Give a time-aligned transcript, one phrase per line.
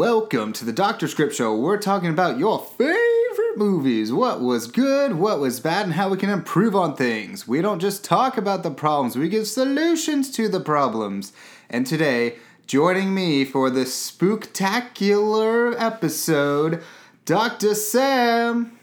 [0.00, 1.54] welcome to the Doctor Script Show.
[1.54, 6.16] We're talking about your favorite movies, what was good, what was bad, and how we
[6.16, 7.46] can improve on things.
[7.46, 11.34] We don't just talk about the problems, we give solutions to the problems.
[11.68, 12.36] And today,
[12.66, 16.82] joining me for this spooktacular episode,
[17.26, 17.74] Dr.
[17.74, 18.78] Sam.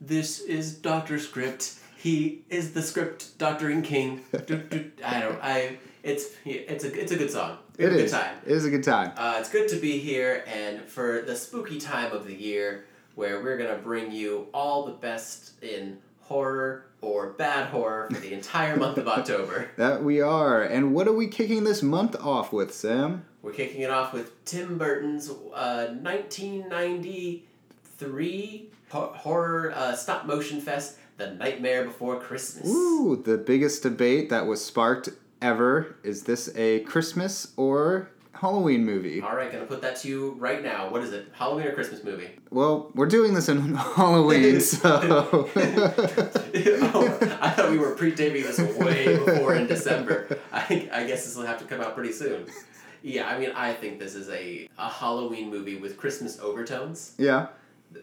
[0.00, 1.74] This is Doctor Script.
[1.96, 4.20] He is the script doctoring king.
[4.32, 4.38] I
[5.18, 5.40] don't.
[5.42, 5.78] I.
[6.04, 7.58] It's it's a it's a good song.
[7.78, 8.10] It good is.
[8.12, 8.36] time.
[8.44, 9.12] It is a good time.
[9.16, 13.42] Uh, it's good to be here and for the spooky time of the year where
[13.42, 18.76] we're gonna bring you all the best in horror or bad horror for the entire
[18.76, 19.70] month of October.
[19.76, 20.62] That we are.
[20.62, 23.24] And what are we kicking this month off with, Sam?
[23.42, 30.96] We're kicking it off with Tim Burton's uh, 1993 ho- horror uh, stop motion fest,
[31.16, 32.68] The Nightmare Before Christmas.
[32.68, 35.08] Ooh, the biggest debate that was sparked
[35.42, 39.20] ever is this a Christmas or Halloween movie?
[39.20, 40.90] All right, gonna put that to you right now.
[40.90, 41.28] What is it?
[41.32, 42.30] Halloween or Christmas movie?
[42.50, 45.50] Well, we're doing this in Halloween, so.
[45.54, 50.38] oh, I thought we were pre-taping this way before in December.
[50.52, 52.46] I, I guess this will have to come out pretty soon.
[53.02, 57.48] Yeah, I mean, I think this is a, a Halloween movie with Christmas overtones, yeah.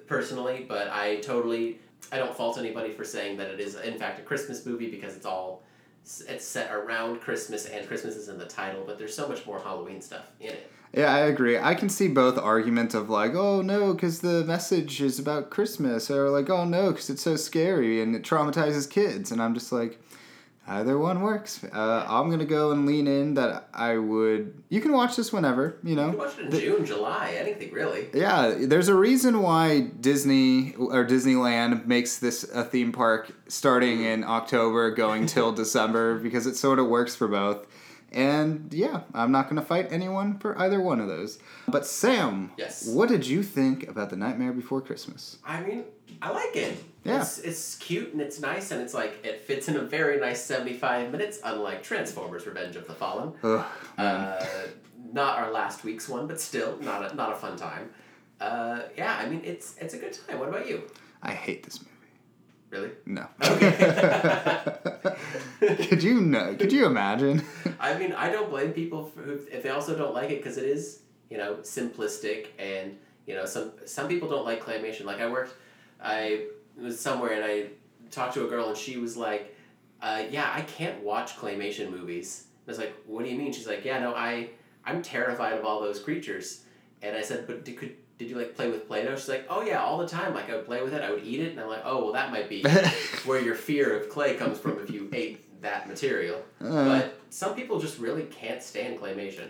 [0.07, 1.79] personally, but I totally,
[2.11, 5.15] I don't fault anybody for saying that it is, in fact, a Christmas movie because
[5.15, 5.63] it's all,
[6.27, 9.59] it's set around Christmas and Christmas is in the title, but there's so much more
[9.59, 10.71] Halloween stuff in it.
[10.91, 11.57] Yeah, I agree.
[11.57, 16.09] I can see both arguments of like, oh no, because the message is about Christmas,
[16.09, 19.31] or like, oh no, because it's so scary and it traumatizes kids.
[19.31, 20.01] And I'm just like,
[20.69, 21.63] either one works.
[21.63, 24.61] Uh, I'm gonna go and lean in that I would.
[24.69, 26.09] You can watch this whenever, you You know.
[26.11, 28.07] can watch it in June, July, anything really.
[28.13, 34.23] Yeah, there's a reason why Disney or Disneyland makes this a theme park starting in
[34.23, 37.65] October, going till December, because it sort of works for both.
[38.11, 41.39] And yeah, I'm not going to fight anyone for either one of those.
[41.67, 42.87] But Sam, Yes.
[42.87, 45.37] what did you think about The Nightmare Before Christmas?
[45.45, 45.83] I mean,
[46.21, 46.83] I like it.
[47.03, 47.21] Yeah.
[47.21, 50.43] It's, it's cute and it's nice and it's like it fits in a very nice
[50.43, 53.33] 75 minutes, unlike Transformers Revenge of the Fallen.
[53.43, 53.65] Ugh,
[53.97, 54.45] Uh,
[55.13, 57.89] not our last week's one, but still not a, not a fun time.
[58.41, 60.39] Uh, yeah, I mean, it's it's a good time.
[60.39, 60.83] What about you?
[61.21, 61.88] I hate this movie.
[62.69, 62.91] Really?
[63.05, 63.27] No.
[63.41, 63.75] Okay.
[65.87, 66.55] could you know?
[66.55, 67.43] Could you imagine?
[67.79, 70.57] I mean, I don't blame people for who, if they also don't like it because
[70.57, 75.05] it is, you know, simplistic and you know some some people don't like claymation.
[75.05, 75.55] Like I worked,
[76.01, 76.45] I
[76.77, 77.67] was somewhere and I
[78.11, 79.55] talked to a girl and she was like,
[80.01, 83.67] uh, "Yeah, I can't watch claymation movies." I was like, "What do you mean?" She's
[83.67, 84.49] like, "Yeah, no, I
[84.85, 86.63] I'm terrified of all those creatures."
[87.01, 89.81] And I said, "But could did you like play with Play-Doh?" She's like, "Oh yeah,
[89.81, 90.33] all the time.
[90.35, 92.13] Like I would play with it, I would eat it." And I'm like, "Oh well,
[92.13, 92.61] that might be
[93.25, 97.55] where your fear of clay comes from if you ate that material." Uh, But some
[97.55, 99.47] people just really can't stand claymation.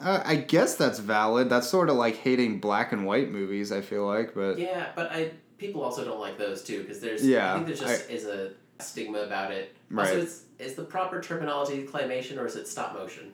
[0.00, 1.48] uh, I guess that's valid.
[1.48, 3.70] That's sort of like hating black and white movies.
[3.70, 7.24] I feel like, but Yeah, but I people also don't like those too because there's
[7.24, 9.76] Yeah, I think there's just is a stigma about it.
[9.90, 10.06] Right.
[10.08, 13.32] Also, is is the proper terminology claymation or is it stop motion?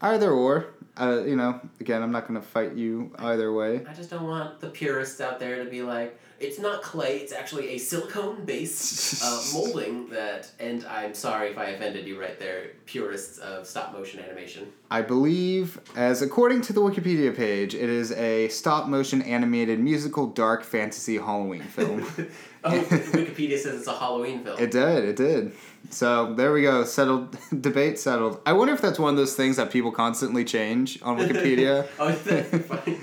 [0.00, 0.74] Either or.
[0.98, 3.84] Uh, you know, again, I'm not gonna fight you either way.
[3.86, 7.32] I just don't want the purists out there to be like, it's not clay, it's
[7.32, 10.50] actually a silicone based uh, molding that.
[10.58, 14.72] And I'm sorry if I offended you right there, purists of stop motion animation.
[14.90, 20.26] I believe, as according to the Wikipedia page, it is a stop motion animated musical
[20.26, 22.06] dark fantasy Halloween film.
[22.66, 24.58] oh, Wikipedia says it's a Halloween film.
[24.58, 25.52] it did, it did.
[25.90, 28.40] So there we go, settled debate settled.
[28.44, 31.86] I wonder if that's one of those things that people constantly change on Wikipedia.
[31.98, 32.98] oh, that's funny.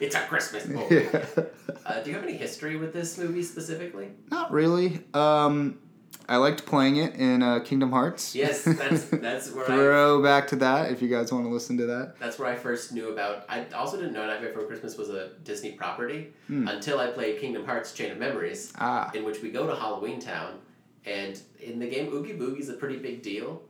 [0.00, 0.94] It's a Christmas movie.
[1.12, 1.24] yeah.
[1.84, 4.08] Uh, do you have any history with this movie specifically?
[4.30, 5.00] Not really.
[5.14, 5.78] Um,
[6.28, 8.34] I liked playing it in uh, Kingdom Hearts.
[8.34, 11.76] Yes, that's that's where I Throw back to that if you guys want to listen
[11.78, 12.18] to that.
[12.18, 13.44] that's where I first knew about.
[13.48, 16.66] I also didn't know Nightmare Before Christmas was a Disney property Hmm.
[16.68, 20.18] until I played Kingdom Hearts: Chain of Memories, Ah, in which we go to Halloween
[20.20, 20.58] Town,
[21.04, 23.62] and in the game Oogie Boogie's a pretty big deal,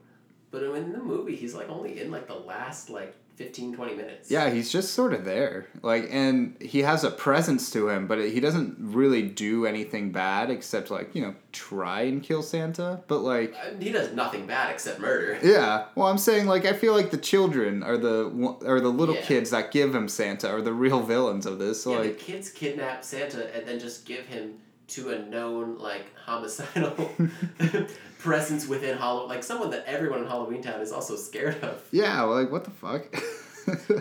[0.50, 4.30] but in the movie he's like only in like the last like 15, 20 minutes.
[4.30, 5.66] yeah, he's just sort of there.
[5.82, 10.50] Like, and he has a presence to him, but he doesn't really do anything bad
[10.50, 13.00] except like you know try and kill Santa.
[13.08, 15.38] But like, Uh, He does nothing bad except murder.
[15.44, 15.86] yeah.
[15.94, 19.22] Well, I'm saying like I feel like the children are the are the little Yeah.
[19.22, 21.82] kids that give him Santa are the real villains of this.
[21.82, 24.54] So yeah, like, the kids kidnap Santa and then just give him
[24.88, 27.10] to a known like homicidal
[28.18, 31.82] presence within Halloween, like someone that everyone in Halloween Town is also scared of.
[31.92, 33.02] yeah, like what the fuck.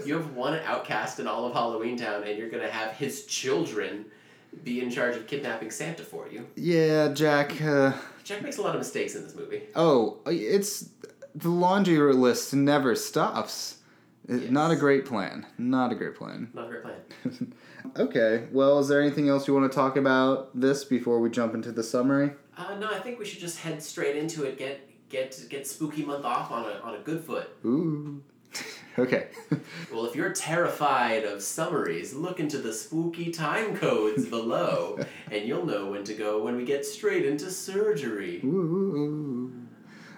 [0.05, 4.05] You have one outcast in all of Halloween Town, and you're gonna have his children
[4.63, 6.45] be in charge of kidnapping Santa for you.
[6.55, 7.59] yeah, Jack.
[7.61, 7.93] Uh,
[8.23, 9.63] Jack makes a lot of mistakes in this movie.
[9.75, 10.89] oh, it's
[11.33, 13.77] the laundry list never stops.
[14.27, 15.45] It- Not a great plan.
[15.57, 16.49] Not a great plan.
[16.53, 17.53] Not a great plan.
[17.97, 18.47] Okay.
[18.51, 21.71] Well, is there anything else you want to talk about this before we jump into
[21.71, 22.31] the summary?
[22.57, 24.57] Uh, no, I think we should just head straight into it.
[24.57, 27.49] Get get get spooky month off on a on a good foot.
[27.65, 28.23] Ooh.
[28.99, 29.27] okay.
[29.93, 34.99] Well, if you're terrified of summaries, look into the spooky time codes below,
[35.31, 38.41] and you'll know when to go when we get straight into surgery.
[38.43, 39.53] Ooh.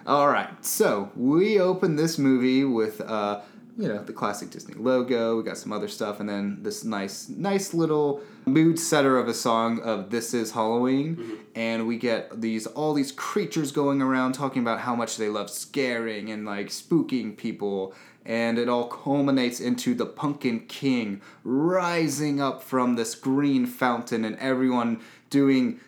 [0.04, 0.64] All right.
[0.64, 3.42] So we open this movie with uh,
[3.78, 5.36] you know, the classic Disney logo.
[5.36, 9.34] We got some other stuff, and then this nice, nice little mood setter of a
[9.34, 11.34] song of "This Is Halloween," Mm-hmm.
[11.54, 15.48] and we get these all these creatures going around talking about how much they love
[15.48, 17.94] scaring and like spooking people.
[18.26, 24.36] And it all culminates into the Pumpkin King rising up from this green fountain, and
[24.36, 25.80] everyone doing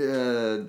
[0.00, 0.64] uh,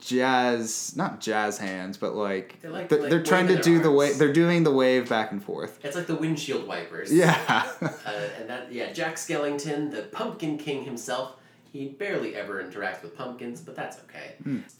[0.00, 3.84] jazz, not jazz hands, but like They're like- they're, like they're trying to do their
[3.84, 4.18] the wave.
[4.18, 5.78] They're doing the wave back and forth.
[5.84, 7.12] It's like the windshield wipers.
[7.12, 7.70] Yeah.
[8.10, 11.36] Uh, and that yeah, Jack Skellington, the Pumpkin King himself,
[11.72, 14.34] he barely ever interacts with pumpkins, but that's okay.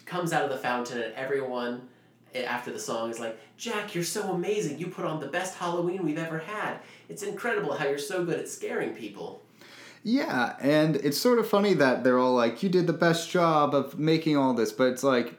[0.06, 1.82] Comes out of the fountain, and everyone
[2.34, 4.78] eh, after the song is like, "Jack, you're so amazing!
[4.78, 6.78] You put on the best Halloween we've ever had.
[7.08, 9.42] It's incredible how you're so good at scaring people."
[10.02, 13.74] Yeah, and it's sort of funny that they're all like, "You did the best job
[13.74, 15.34] of making all this," but it's like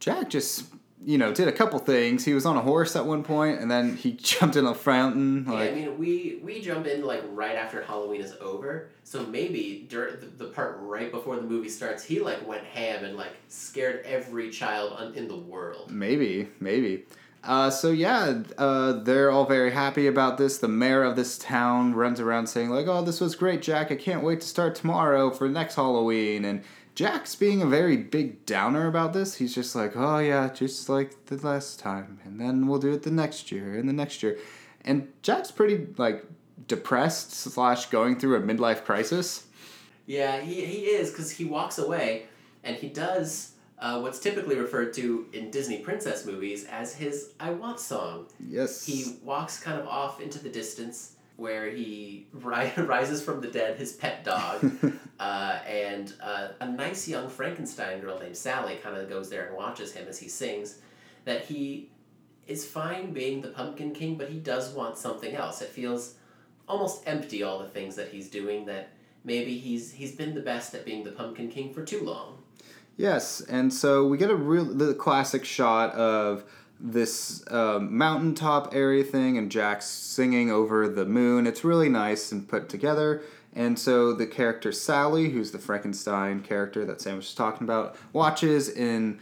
[0.00, 0.66] Jack just
[1.04, 2.24] you know did a couple things.
[2.24, 5.44] He was on a horse at one point, and then he jumped in a fountain.
[5.46, 9.86] Yeah, I mean, we we jump in like right after Halloween is over, so maybe
[9.88, 13.36] during the, the part right before the movie starts, he like went ham and like
[13.48, 15.90] scared every child in the world.
[15.90, 17.04] Maybe, maybe.
[17.46, 20.58] Uh, so yeah, uh, they're all very happy about this.
[20.58, 23.92] The mayor of this town runs around saying like, "Oh, this was great, Jack.
[23.92, 26.62] I can't wait to start tomorrow for next Halloween." And
[26.96, 29.36] Jack's being a very big downer about this.
[29.36, 33.04] He's just like, "Oh yeah, just like the last time, and then we'll do it
[33.04, 34.38] the next year and the next year."
[34.84, 36.24] And Jack's pretty like
[36.66, 39.46] depressed slash going through a midlife crisis.
[40.06, 42.26] Yeah, he, he is because he walks away
[42.64, 47.50] and he does uh, what's typically referred to in Disney princess movies as his I
[47.50, 48.26] Want song.
[48.40, 48.86] Yes.
[48.86, 53.76] He walks kind of off into the distance where he ri- rises from the dead,
[53.76, 54.70] his pet dog,
[55.20, 59.56] uh, and uh, a nice young Frankenstein girl named Sally kind of goes there and
[59.56, 60.78] watches him as he sings.
[61.26, 61.90] That he
[62.46, 65.60] is fine being the Pumpkin King, but he does want something else.
[65.60, 66.14] It feels
[66.68, 68.90] almost empty, all the things that he's doing, that
[69.24, 72.35] maybe he's he's been the best at being the Pumpkin King for too long.
[72.96, 76.44] Yes, and so we get a real the classic shot of
[76.80, 81.46] this um, mountaintop area thing, and Jack's singing over the moon.
[81.46, 83.22] It's really nice and put together.
[83.54, 87.96] And so the character Sally, who's the Frankenstein character that Sam was just talking about,
[88.12, 89.18] watches in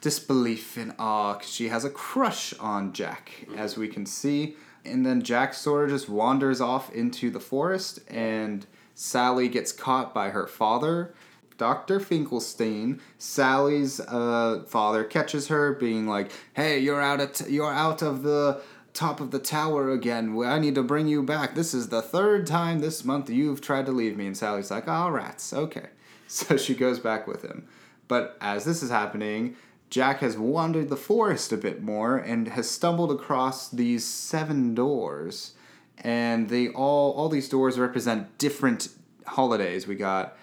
[0.00, 4.56] disbelief and awe 'cause she has a crush on Jack, as we can see.
[4.84, 10.14] And then Jack sort of just wanders off into the forest, and Sally gets caught
[10.14, 11.14] by her father.
[11.58, 11.98] Dr.
[11.98, 18.00] Finkelstein, Sally's uh, father, catches her, being like, "Hey, you're out of t- you're out
[18.00, 18.62] of the
[18.94, 20.40] top of the tower again.
[20.42, 21.54] I need to bring you back.
[21.54, 24.84] This is the third time this month you've tried to leave me." And Sally's like,
[24.86, 25.52] "Oh, rats.
[25.52, 25.86] Okay."
[26.30, 27.66] So she goes back with him.
[28.06, 29.56] But as this is happening,
[29.88, 35.54] Jack has wandered the forest a bit more and has stumbled across these seven doors,
[35.96, 38.88] and they all all these doors represent different
[39.26, 39.86] holidays.
[39.86, 40.36] We got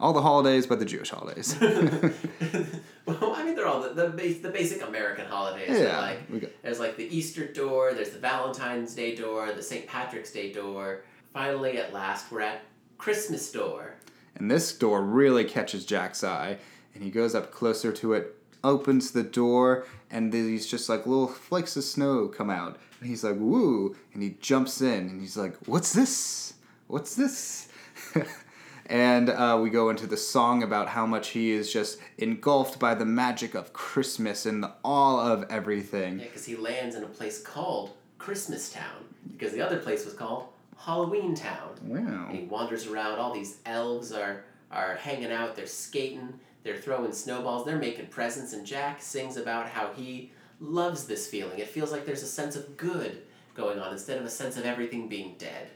[0.00, 1.56] all the holidays, but the Jewish holidays.
[1.60, 5.78] well, I mean, they're all the the, base, the basic American holidays.
[5.80, 9.86] Yeah, like got, There's like the Easter door, there's the Valentine's Day door, the St.
[9.86, 11.04] Patrick's Day door.
[11.32, 12.62] Finally, at last, we're at
[12.98, 13.94] Christmas door.
[14.34, 16.58] and this door really catches Jack's eye,
[16.94, 21.28] and he goes up closer to it, opens the door, and these just like little
[21.28, 25.36] flakes of snow come out, and he's like, "Woo!" and he jumps in, and he's
[25.36, 26.54] like, "What's this?
[26.88, 27.68] What's this?"
[28.90, 32.96] And uh, we go into the song about how much he is just engulfed by
[32.96, 36.18] the magic of Christmas and the awe of everything.
[36.18, 40.14] Yeah, because he lands in a place called Christmas Town, because the other place was
[40.14, 41.70] called Halloween Town.
[41.84, 42.26] Wow.
[42.28, 44.42] And he wanders around, all these elves are,
[44.72, 49.68] are hanging out, they're skating, they're throwing snowballs, they're making presents, and Jack sings about
[49.68, 51.60] how he loves this feeling.
[51.60, 53.22] It feels like there's a sense of good
[53.54, 55.70] going on instead of a sense of everything being dead.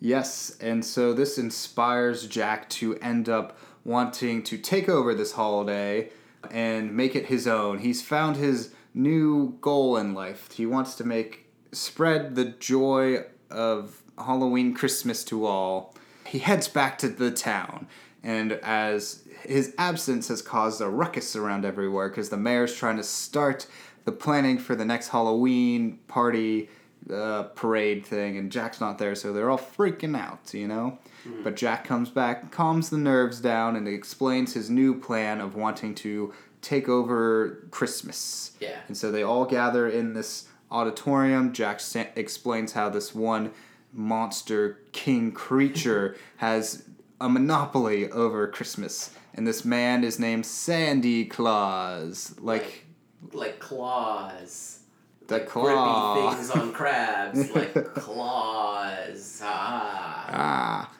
[0.00, 6.10] Yes, and so this inspires Jack to end up wanting to take over this holiday
[6.50, 7.78] and make it his own.
[7.78, 10.52] He's found his new goal in life.
[10.52, 15.94] He wants to make spread the joy of Halloween Christmas to all.
[16.26, 17.86] He heads back to the town,
[18.22, 23.02] and as his absence has caused a ruckus around everywhere because the mayor's trying to
[23.02, 23.66] start
[24.04, 26.68] the planning for the next Halloween party
[27.12, 30.98] uh, parade thing, and Jack's not there, so they're all freaking out, you know.
[31.42, 35.94] But Jack comes back, calms the nerves down, and explains his new plan of wanting
[35.96, 38.52] to take over Christmas.
[38.60, 38.78] Yeah.
[38.88, 41.52] And so they all gather in this auditorium.
[41.52, 43.52] Jack sa- explains how this one
[43.92, 46.84] monster king creature has
[47.20, 49.10] a monopoly over Christmas.
[49.34, 52.34] And this man is named Sandy Claus.
[52.38, 52.84] Like
[53.32, 54.80] Like claws.
[55.26, 56.34] The claw.
[56.34, 59.40] things on crabs, like claws.
[59.42, 60.26] Ah.
[60.28, 60.90] Ah.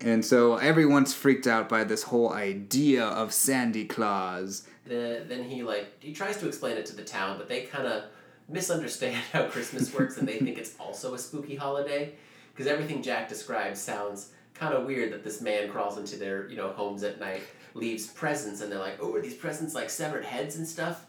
[0.00, 4.66] And so everyone's freaked out by this whole idea of Sandy Claus.
[4.86, 7.86] The, then he like he tries to explain it to the town, but they kind
[7.86, 8.04] of
[8.48, 12.12] misunderstand how Christmas works, and they think it's also a spooky holiday,
[12.52, 15.12] because everything Jack describes sounds kind of weird.
[15.12, 17.42] That this man crawls into their you know homes at night,
[17.72, 21.06] leaves presents, and they're like, oh, are these presents like severed heads and stuff?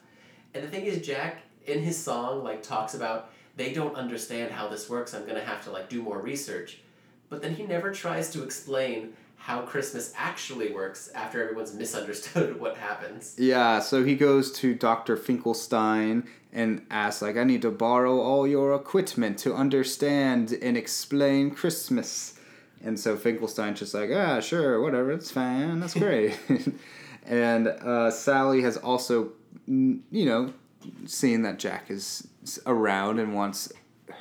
[0.54, 4.68] And the thing is, Jack in his song like talks about they don't understand how
[4.68, 5.14] this works.
[5.14, 6.80] I'm gonna have to like do more research,
[7.30, 12.78] but then he never tries to explain how Christmas actually works after everyone's misunderstood what
[12.78, 13.36] happens.
[13.38, 15.16] Yeah, so he goes to Dr.
[15.16, 21.52] Finkelstein and asks, like, I need to borrow all your equipment to understand and explain
[21.52, 22.40] Christmas.
[22.82, 26.40] And so Finkelstein's just like, ah, sure, whatever, it's fine, that's great.
[27.26, 29.34] and uh, Sally has also,
[29.68, 30.54] you know,
[31.06, 32.28] seen that Jack is
[32.66, 33.72] around and wants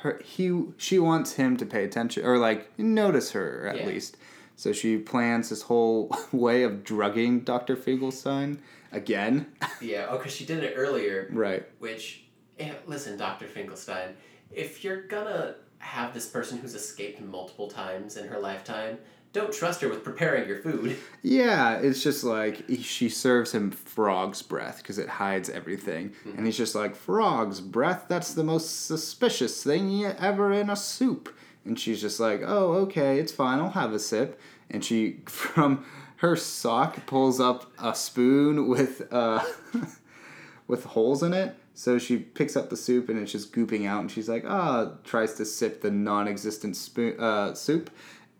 [0.01, 3.85] her, he, she wants him to pay attention, or like, notice her at Yeah.
[3.87, 4.17] least.
[4.55, 7.75] So she plans this whole way of drugging Dr.
[7.75, 8.59] Finkelstein
[8.91, 9.47] again.
[9.81, 11.65] Yeah, oh, because she did it earlier, right.
[11.79, 12.23] which,
[12.59, 13.45] eh, listen, Dr.
[13.45, 14.15] Finkelstein,
[14.51, 18.97] if you're gonna have this person who's escaped multiple times in her lifetime,
[19.35, 20.95] don't trust her with preparing your food.
[21.21, 26.13] Yeah, it's just like she serves him frog's breath because it hides everything.
[26.37, 28.05] And he's just like, Frog's breath?
[28.07, 31.35] That's the most suspicious thing ever in a soup.
[31.65, 34.39] And she's just like, Oh, okay, it's fine, I'll have a sip.
[34.71, 35.85] And she, from
[36.17, 39.43] her sock, pulls up a spoon with, uh,
[40.67, 41.57] with holes in it.
[41.73, 44.93] So she picks up the soup and it's just gooping out, and she's like, ah,
[45.03, 47.89] tries to sip the non-existent spoon, uh, soup.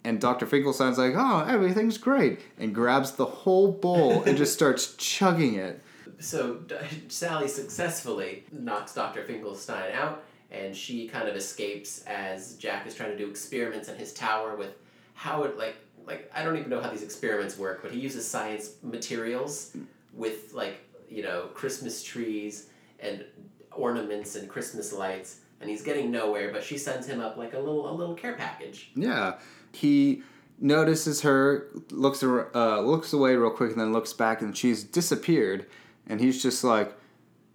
[0.06, 0.46] And Dr.
[0.46, 5.82] Finkelstein's like, oh, everything's great, and grabs the whole bowl and just starts chugging it.
[6.20, 6.76] So D-
[7.08, 9.24] Sally successfully knocks Dr.
[9.24, 13.98] Finkelstein out, and she kind of escapes as Jack is trying to do experiments in
[13.98, 14.76] his tower with
[15.16, 18.28] how it like like I don't even know how these experiments work, but he uses
[18.28, 19.76] science materials
[20.14, 20.78] with like
[21.10, 22.68] you know Christmas trees
[23.00, 23.26] and
[23.72, 26.52] ornaments and Christmas lights, and he's getting nowhere.
[26.52, 28.92] But she sends him up like a little a little care package.
[28.96, 29.36] Yeah,
[29.76, 30.24] he
[30.60, 35.66] notices her, looks uh, looks away real quick, and then looks back, and she's disappeared.
[36.08, 36.94] And he's just like,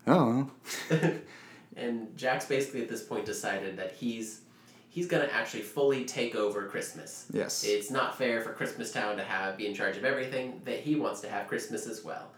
[0.06, 0.50] oh,
[1.76, 4.40] and Jack's basically at this point decided that he's
[4.88, 7.26] he's gonna actually fully take over Christmas.
[7.32, 10.60] yes, It's not fair for Christmas Town to have be in charge of everything.
[10.64, 12.32] That he wants to have Christmas as well.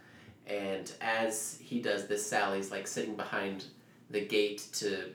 [0.46, 3.64] And as he does this, Sally's like sitting behind
[4.10, 5.12] the gate to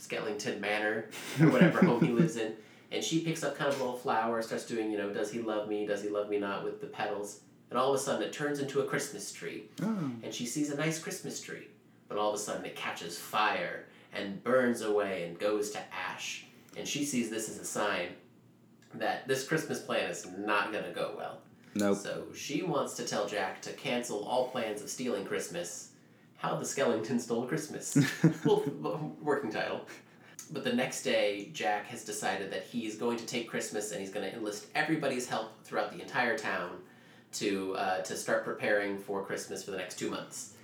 [0.00, 1.10] Skellington Manor
[1.40, 2.52] or whatever home he lives in,
[2.90, 5.40] and she picks up kind of a little flower, starts doing you know, does he
[5.40, 5.86] love me?
[5.86, 6.64] Does he love me not?
[6.64, 7.40] With the petals,
[7.70, 10.10] and all of a sudden it turns into a Christmas tree oh.
[10.22, 11.68] and she sees a nice Christmas tree.
[12.08, 16.46] But all of a sudden it catches fire and burns away and goes to ash.
[16.76, 18.08] And she sees this as a sign
[18.94, 21.40] that this Christmas plan is not going to go well.
[21.74, 21.98] nope.
[21.98, 25.90] So she wants to tell Jack to cancel all plans of stealing Christmas.
[26.38, 27.98] How the Skellington Stole Christmas.
[28.44, 29.80] well, working title.
[30.50, 34.10] But the next day, Jack has decided that he's going to take Christmas and he's
[34.10, 36.78] going to enlist everybody's help throughout the entire town
[37.34, 40.54] to uh, to start preparing for Christmas for the next two months.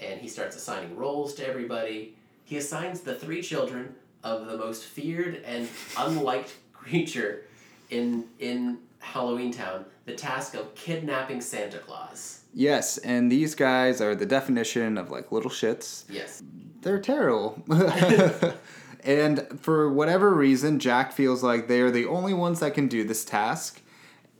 [0.00, 2.16] And he starts assigning roles to everybody.
[2.44, 7.46] He assigns the three children of the most feared and unliked creature
[7.90, 12.42] in in Halloween Town the task of kidnapping Santa Claus.
[12.52, 16.04] Yes, and these guys are the definition of like little shits.
[16.08, 16.42] Yes.
[16.82, 17.62] They're terrible.
[19.04, 23.04] and for whatever reason, Jack feels like they are the only ones that can do
[23.04, 23.82] this task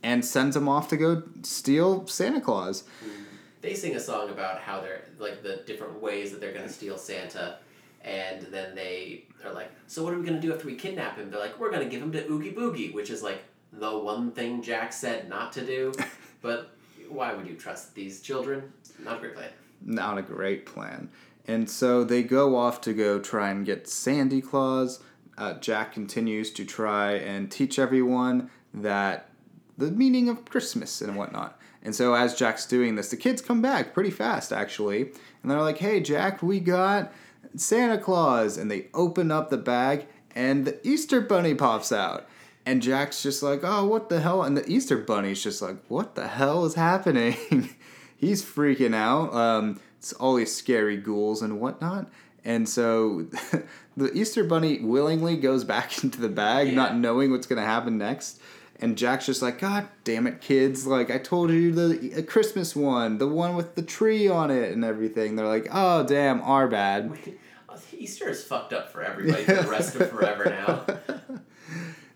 [0.01, 2.83] and sends them off to go steal Santa Claus.
[3.61, 6.97] They sing a song about how they're like the different ways that they're gonna steal
[6.97, 7.57] Santa,
[8.03, 11.31] and then they are like, "So what are we gonna do after we kidnap him?"
[11.31, 13.39] They're like, "We're gonna give him to Oogie Boogie," which is like
[13.73, 15.91] the one thing Jack said not to do.
[16.41, 16.75] but
[17.09, 18.71] why would you trust these children?
[19.03, 19.49] Not a great plan.
[19.83, 21.09] Not a great plan.
[21.47, 25.01] And so they go off to go try and get Sandy Claus.
[25.37, 29.29] Uh, Jack continues to try and teach everyone that
[29.77, 31.59] the meaning of Christmas and whatnot.
[31.83, 35.11] And so as Jack's doing this, the kids come back pretty fast actually,
[35.41, 37.13] and they're like, "Hey Jack, we got
[37.55, 42.27] Santa Claus!" And they open up the bag, and the Easter Bunny pops out.
[42.65, 44.41] And Jack's just like, oh, what the hell?
[44.41, 47.35] And the Easter Bunny's just like, what the hell is happening?
[48.17, 49.33] He's freaking out.
[49.35, 52.07] Um, it's all these scary ghouls and whatnot.
[52.43, 53.25] And so
[53.97, 56.75] the Easter Bunny willingly goes back into the bag, Yeah.
[56.75, 58.39] not knowing what's going to happen next.
[58.79, 60.85] And Jack's just like, God damn it, kids.
[60.85, 64.85] Like, I told you the Christmas one, the one with the tree on it and
[64.85, 65.35] everything.
[65.35, 67.17] They're like, oh, damn, our bad.
[67.67, 71.19] Uh, Easter is fucked up for everybody for the rest of forever now.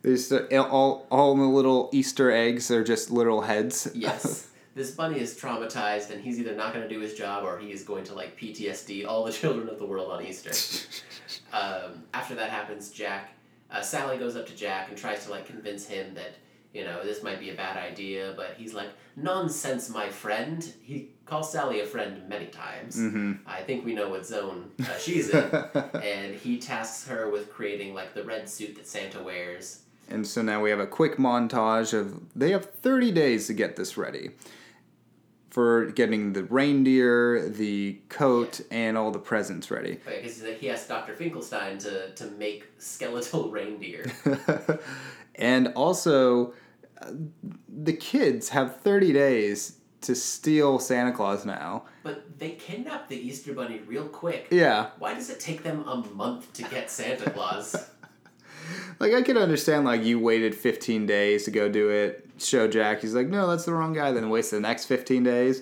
[0.04, 3.90] There's the- all, all the little Easter eggs are just little heads.
[3.96, 4.49] Yes.
[4.80, 7.74] This bunny is traumatized and he's either not going to do his job or he
[7.74, 10.52] is going to like PTSD all the children of the world on Easter.
[11.54, 13.34] um, after that happens, Jack,
[13.70, 16.36] uh, Sally goes up to Jack and tries to like convince him that,
[16.74, 20.74] you know, this might be a bad idea, but he's like, nonsense, my friend.
[20.82, 22.96] He calls Sally a friend many times.
[22.96, 25.44] hmm I think we know what zone uh, she's in.
[26.02, 29.82] and he tasks her with creating like the red suit that Santa wears.
[30.10, 33.76] And so now we have a quick montage of they have 30 days to get
[33.76, 34.32] this ready
[35.60, 40.00] for getting the reindeer, the coat, and all the presents ready.
[40.06, 41.14] Because he asked Dr.
[41.18, 44.10] Finkelstein to, to make skeletal reindeer.
[45.36, 46.54] and also,
[47.02, 47.12] uh,
[47.68, 51.84] the kids have 30 days to steal Santa Claus now.
[52.04, 54.48] But they kidnapped the Easter Bunny real quick.
[54.52, 57.76] Yeah, Why does it take them a month to get Santa Claus?
[59.00, 63.02] like I could understand, like, you waited 15 days to go do it, show Jack,
[63.02, 65.62] he's like, no, that's the wrong guy, then waste the next 15 days.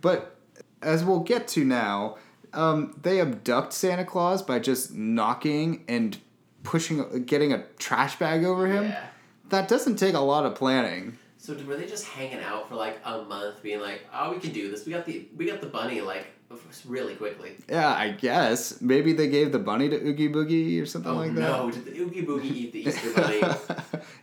[0.00, 0.36] But
[0.82, 2.16] as we'll get to now,
[2.52, 6.18] um, they abduct Santa Claus by just knocking and
[6.62, 8.84] pushing, getting a trash bag over him.
[8.84, 9.06] Yeah.
[9.48, 11.18] That doesn't take a lot of planning.
[11.42, 14.52] So were they just hanging out for like a month, being like, "Oh, we can
[14.52, 14.86] do this.
[14.86, 16.28] We got the we got the bunny like
[16.86, 18.80] really quickly." Yeah, I guess.
[18.80, 21.40] Maybe they gave the bunny to Oogie Boogie or something Oh like that.
[21.40, 21.70] no!
[21.70, 23.40] Did the Oogie Boogie eat the Easter Bunny?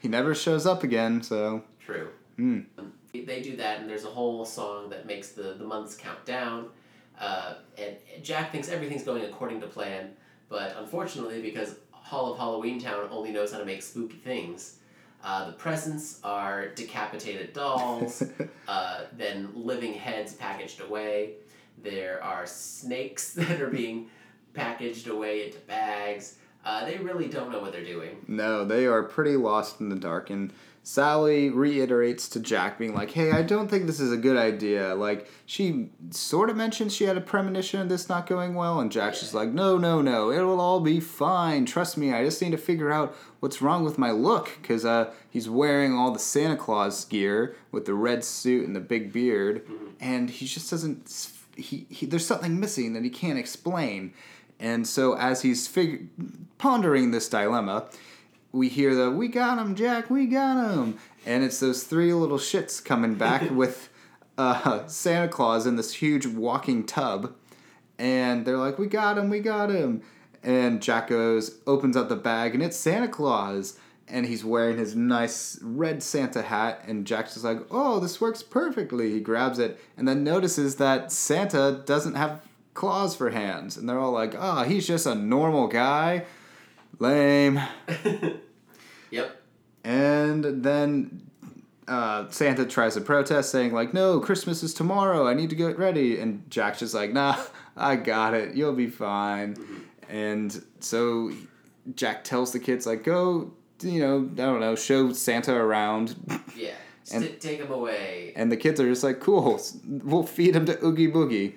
[0.01, 1.63] he never shows up again, so.
[1.85, 2.09] True.
[2.35, 2.59] Hmm.
[3.13, 6.69] They do that, and there's a whole song that makes the, the months count down.
[7.19, 10.11] Uh, and Jack thinks everything's going according to plan,
[10.47, 14.77] but unfortunately, because Hall of Halloween Town only knows how to make spooky things,
[15.23, 18.23] uh, the presents are decapitated dolls,
[18.69, 21.33] uh, then living heads packaged away.
[21.83, 24.09] There are snakes that are being
[24.53, 26.35] packaged away into bags.
[26.65, 28.23] Uh, they really don't know what they're doing.
[28.27, 30.29] No, they are pretty lost in the dark.
[30.29, 30.51] And
[30.83, 34.95] Sally reiterates to Jack, being like, hey, I don't think this is a good idea.
[34.95, 38.79] Like, she sort of mentions she had a premonition of this not going well.
[38.79, 41.65] And Jack's just like, no, no, no, it'll all be fine.
[41.65, 44.57] Trust me, I just need to figure out what's wrong with my look.
[44.61, 48.81] Because uh, he's wearing all the Santa Claus gear with the red suit and the
[48.81, 49.65] big beard.
[49.99, 51.07] And he just doesn't.
[51.59, 54.13] He, he, there's something missing that he can't explain.
[54.59, 56.09] And so, as he's fig-
[56.57, 57.85] pondering this dilemma,
[58.51, 60.09] we hear the "We got him, Jack!
[60.09, 63.89] We got him!" and it's those three little shits coming back with
[64.37, 67.35] uh, Santa Claus in this huge walking tub,
[67.97, 69.29] and they're like, "We got him!
[69.29, 70.01] We got him!"
[70.43, 73.77] And Jack goes, opens up the bag, and it's Santa Claus.
[74.09, 78.41] And he's wearing his nice red Santa hat, and Jack's just like, "Oh, this works
[78.41, 82.41] perfectly." He grabs it, and then notices that Santa doesn't have
[82.73, 86.25] claws for hands, and they're all like, "Oh, he's just a normal guy."
[86.97, 87.61] Lame.
[89.11, 89.41] Yep.
[89.83, 91.29] And then
[91.87, 95.27] uh, Santa tries to protest, saying like, "No, Christmas is tomorrow.
[95.27, 97.41] I need to get ready." And Jack's just like, "Nah,
[97.77, 98.55] I got it.
[98.55, 99.55] You'll be fine."
[100.07, 101.31] And so
[101.95, 106.15] Jack tells the kids like, "Go, you know, I don't know, show Santa around."
[106.55, 106.71] Yeah.
[107.11, 108.33] And- take him away.
[108.35, 111.53] And the kids are just like, "Cool, we'll feed him to Oogie Boogie."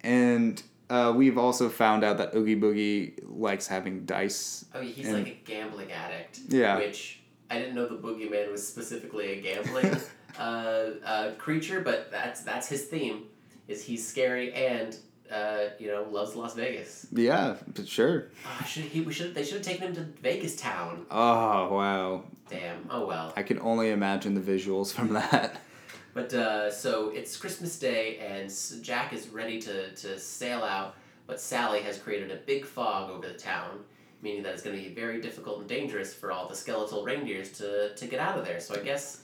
[0.00, 4.64] And uh, we've also found out that Oogie Boogie likes having dice.
[4.74, 6.40] Oh, he's and- like a gambling addict.
[6.48, 6.78] Yeah.
[6.78, 9.94] Which I didn't know the boogeyman was specifically a gambling
[10.38, 10.42] uh,
[11.04, 13.24] uh, creature, but that's that's his theme.
[13.66, 14.96] Is he's scary and
[15.30, 17.06] uh, you know loves Las Vegas.
[17.12, 18.26] Yeah, but sure.
[18.46, 19.00] Oh, should he?
[19.00, 19.34] We should.
[19.34, 21.06] They should have taken him to Vegas Town.
[21.10, 22.86] Oh wow, Damn.
[22.90, 23.32] Oh well.
[23.36, 25.60] I can only imagine the visuals from that.
[26.14, 30.96] But uh, so it's Christmas Day, and Jack is ready to, to sail out,
[31.28, 33.84] but Sally has created a big fog over the town,
[34.20, 37.52] meaning that it's going to be very difficult and dangerous for all the skeletal reindeers
[37.58, 38.58] to, to get out of there.
[38.58, 39.22] So I guess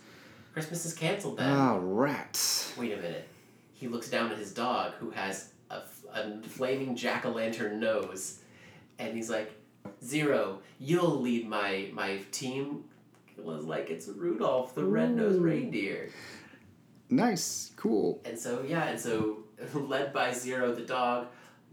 [0.52, 1.50] Christmas is canceled then.
[1.50, 2.72] Oh, rats.
[2.78, 3.26] Wait a minute.
[3.72, 8.40] He looks down at his dog, who has a, a flaming jack o' lantern nose,
[8.98, 9.52] and he's like,
[10.02, 12.84] Zero, you'll lead my, my team.
[13.36, 16.10] It was like it's Rudolph the red-nosed reindeer.
[17.10, 18.20] Nice, cool.
[18.24, 21.26] And so yeah, and so led by Zero the dog,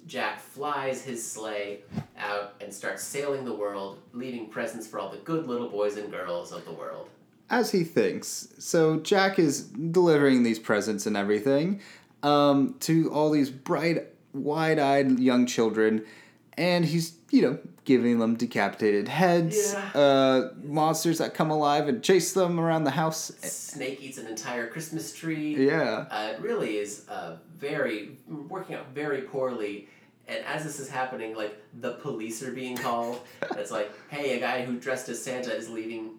[0.07, 1.81] Jack flies his sleigh
[2.17, 6.11] out and starts sailing the world, leaving presents for all the good little boys and
[6.11, 7.09] girls of the world.
[7.49, 8.53] As he thinks.
[8.59, 11.81] So Jack is delivering these presents and everything
[12.23, 16.05] um, to all these bright, wide eyed young children.
[16.57, 19.99] And he's, you know, giving them decapitated heads, Yeah.
[19.99, 23.31] uh, monsters that come alive and chase them around the house.
[23.41, 25.67] Snake eats an entire Christmas tree.
[25.67, 26.05] Yeah.
[26.12, 29.88] Uh, it really is uh, very working out very poorly.
[30.27, 33.21] And as this is happening, like the police are being called.
[33.57, 36.12] it's like, hey, a guy who dressed as Santa is leaving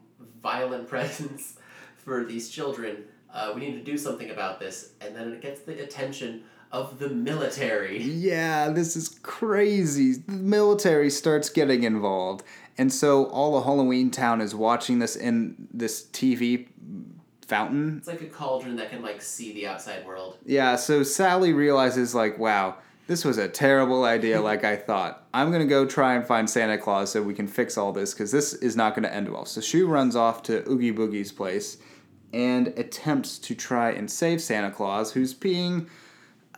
[0.42, 1.54] violent presents
[1.98, 3.04] for these children.
[3.32, 4.92] Uh, we need to do something about this.
[5.00, 8.02] And then it gets the attention of the military.
[8.02, 10.14] Yeah, this is crazy.
[10.14, 12.42] The military starts getting involved.
[12.78, 16.68] And so all of Halloween Town is watching this in this TV
[17.46, 17.98] fountain.
[17.98, 20.38] It's like a cauldron that can like see the outside world.
[20.46, 25.26] Yeah, so Sally realizes, like, wow, this was a terrible idea, like I thought.
[25.34, 28.14] I'm going to go try and find Santa Claus so we can fix all this
[28.14, 29.44] because this is not going to end well.
[29.44, 31.76] So she runs off to Oogie Boogie's place
[32.32, 35.88] and attempts to try and save Santa Claus, who's being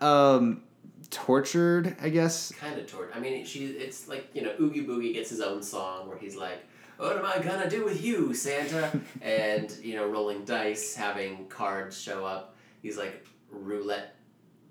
[0.01, 0.63] um,
[1.11, 2.53] tortured, I guess.
[2.53, 3.13] kind of tortured.
[3.15, 3.67] I mean, she.
[3.67, 6.65] It's like you know, Oogie Boogie gets his own song where he's like,
[6.97, 12.01] "What am I gonna do with you, Santa?" and you know, rolling dice, having cards
[12.01, 12.57] show up.
[12.83, 14.17] These like roulette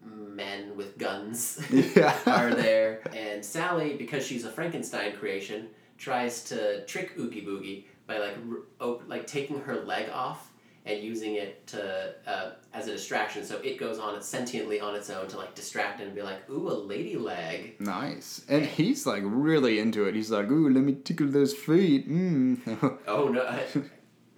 [0.06, 2.16] men with guns Yeah.
[2.26, 8.18] are there, and Sally, because she's a Frankenstein creation, tries to trick Oogie Boogie by
[8.20, 8.36] like
[8.82, 10.52] op- like taking her leg off.
[10.86, 14.96] And using it to uh, as a distraction, so it goes on it sentiently on
[14.96, 18.42] its own to like distract and be like, "Ooh, a lady leg." Nice.
[18.50, 20.16] And he's like really into it.
[20.16, 22.10] He's like, ooh, let me tickle those feet.
[22.10, 23.00] Mm.
[23.08, 23.44] Oh no!
[23.46, 23.66] I,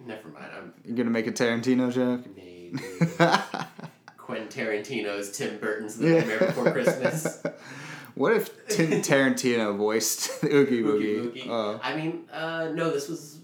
[0.04, 0.50] never mind.
[0.56, 2.24] I'm you gonna make a Tarantino joke?
[2.36, 2.78] maybe
[4.16, 7.42] Quentin Tarantino's Tim Burton's The Nightmare Before Christmas.
[8.14, 11.44] what if Tim Tarantino voiced Oogie Oogie Boogie?
[11.44, 11.48] Boogie.
[11.48, 11.80] Oh.
[11.82, 12.90] I mean, uh, no.
[12.90, 13.35] This was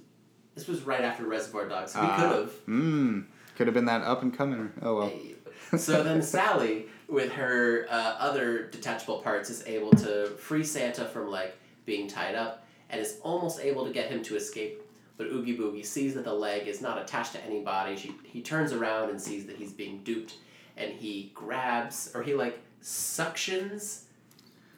[0.54, 1.92] this was right after Reservoir Dogs.
[1.92, 2.16] So we Ah.
[2.16, 2.66] could have.
[2.66, 3.24] Mm.
[3.56, 4.72] Could have been that up and coming.
[4.82, 5.12] Oh well.
[5.78, 11.28] So then Sally, with her uh, other detachable parts, is able to free Santa from
[11.30, 14.80] like being tied up, and is almost able to get him to escape.
[15.18, 17.96] But Oogie Boogie sees that the leg is not attached to any body.
[17.96, 20.34] She, he turns around and sees that he's being duped,
[20.76, 24.02] and he grabs or he like suctions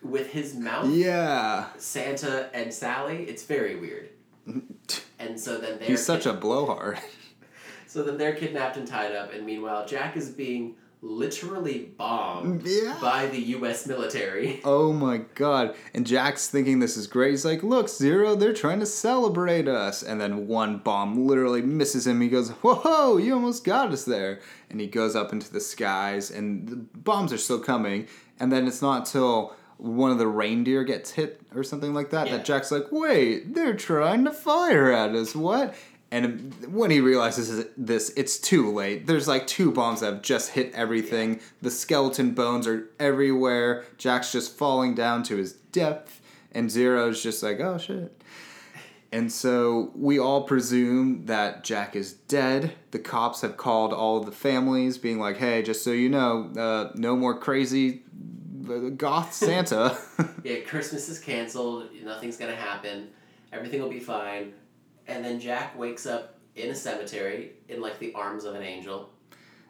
[0.02, 1.66] with his mouth Yeah.
[1.78, 3.24] Santa and Sally.
[3.24, 4.10] It's very weird.
[5.18, 6.98] And so then they're He's such a blowhard.
[7.86, 10.74] so then they're kidnapped and tied up, and meanwhile Jack is being
[11.06, 12.96] literally bombed Yeah.
[12.98, 13.86] by the U.S.
[13.86, 14.60] military.
[14.64, 15.74] Oh my god.
[15.92, 17.32] And Jack's thinking this is great.
[17.32, 20.02] He's like, look, Zero, they're trying to celebrate us.
[20.02, 22.22] And then one bomb literally misses him.
[22.22, 24.40] He goes, whoa, you almost got us there.
[24.70, 28.08] And he goes up into the skies, and the bombs are still coming.
[28.40, 32.26] And then it's not till one of the reindeer gets hit or something like that
[32.28, 32.36] Yeah.
[32.36, 35.34] that Jack's like, wait, they're trying to fire at us.
[35.34, 35.74] What?
[36.10, 39.06] And when he realizes this, it's too late.
[39.08, 41.40] There's like two bombs that have just hit everything.
[41.60, 43.84] The skeleton bones are everywhere.
[43.98, 46.20] Jack's just falling down to his depth.
[46.52, 48.22] And Zero's just like, oh shit.
[49.10, 52.72] And so we all presume that Jack is dead.
[52.90, 56.50] The cops have called all of the families, being like, hey, just so you know,
[56.56, 58.02] uh, no more crazy
[58.96, 59.96] goth Santa.
[60.44, 61.88] Yeah, Christmas is canceled.
[62.02, 63.08] Nothing's gonna happen.
[63.50, 64.52] Everything will be fine.
[65.06, 69.10] And then Jack wakes up in a cemetery in like the arms of an angel.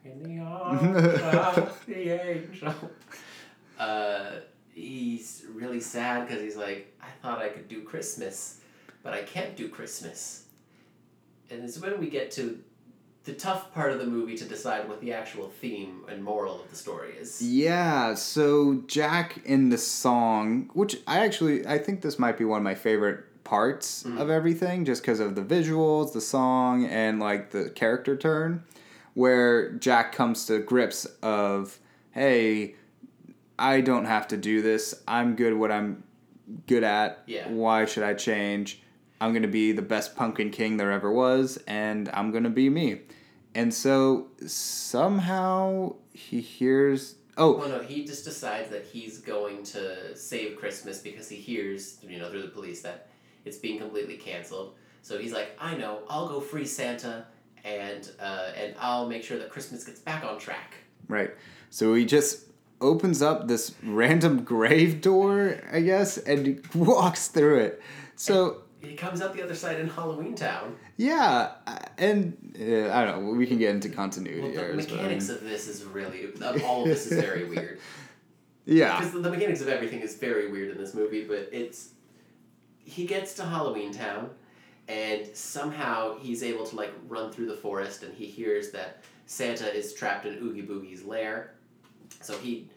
[0.05, 2.75] In the arms of the angel.
[3.79, 4.31] Uh,
[4.73, 8.61] he's really sad because he's like, I thought I could do Christmas,
[9.03, 10.47] but I can't do Christmas.
[11.51, 12.59] And it's when we get to
[13.25, 16.71] the tough part of the movie to decide what the actual theme and moral of
[16.71, 17.41] the story is.
[17.41, 22.59] Yeah, so Jack in the song, which I actually I think this might be one
[22.59, 24.19] of my favorite parts mm-hmm.
[24.19, 28.65] of everything just because of the visuals, the song and like the character turn
[29.15, 31.79] where Jack comes to grips of
[32.11, 32.75] hey,
[33.59, 35.03] I don't have to do this.
[35.07, 36.05] I'm good what I'm
[36.67, 37.23] good at.
[37.27, 37.49] Yeah.
[37.49, 38.83] Why should I change?
[39.21, 42.51] I'm going to be the best pumpkin king there ever was and I'm going to
[42.51, 43.01] be me.
[43.55, 50.17] And so somehow he hears oh Well, no, he just decides that he's going to
[50.17, 53.09] save Christmas because he hears, you know, through the police that
[53.45, 54.75] it's being completely canceled.
[55.03, 57.27] So he's like, I know, I'll go free Santa,
[57.65, 60.75] and uh, and I'll make sure that Christmas gets back on track.
[61.09, 61.31] Right.
[61.71, 62.47] So he just
[62.81, 67.83] opens up this random grave door, I guess, and walks through it.
[68.17, 70.77] So He comes out the other side in Halloween Town.
[70.97, 71.53] Yeah,
[71.99, 73.33] and uh, I don't know.
[73.33, 76.25] We can get into continuity Well, the errors, but I mechanics of this is really
[76.25, 77.81] of all of this is very weird
[78.67, 81.25] yeah, because the, the mechanics of everything is very weird in this movie.
[81.25, 81.91] But it's
[82.79, 84.31] he gets to Halloween Town,
[84.89, 89.73] and somehow he's able to like run through the forest, and he hears that Santa
[89.73, 91.55] is trapped in Oogie Boogie's lair.
[92.23, 92.69] So he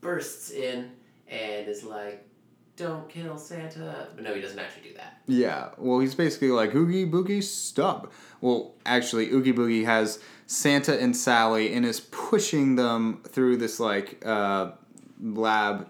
[0.00, 0.90] bursts in
[1.28, 2.25] and is like,
[2.76, 5.20] "Don't kill Santa!" But no, he doesn't actually do that.
[5.26, 8.12] Yeah, well, he's basically like Oogie Boogie, stop.
[8.40, 14.22] Well, actually, Oogie Boogie has Santa and Sally and is pushing them through this like
[14.24, 14.72] uh,
[15.20, 15.88] lab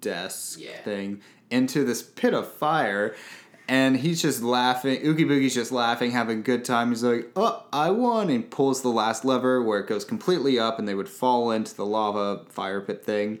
[0.00, 0.80] desk Yeah.
[0.82, 3.14] thing into this pit of fire.
[3.70, 4.98] And he's just laughing.
[5.04, 6.88] Oogie Boogie's just laughing, having a good time.
[6.88, 10.78] He's like, "Oh, I won!" And pulls the last lever where it goes completely up,
[10.78, 13.40] and they would fall into the lava fire pit thing,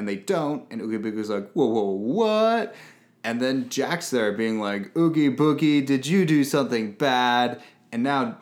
[0.00, 0.66] and they don't.
[0.70, 2.74] And Oogie Boogie's like, "Whoa, whoa, what?"
[3.22, 7.60] And then Jack's there, being like, "Oogie Boogie, did you do something bad?"
[7.92, 8.38] And now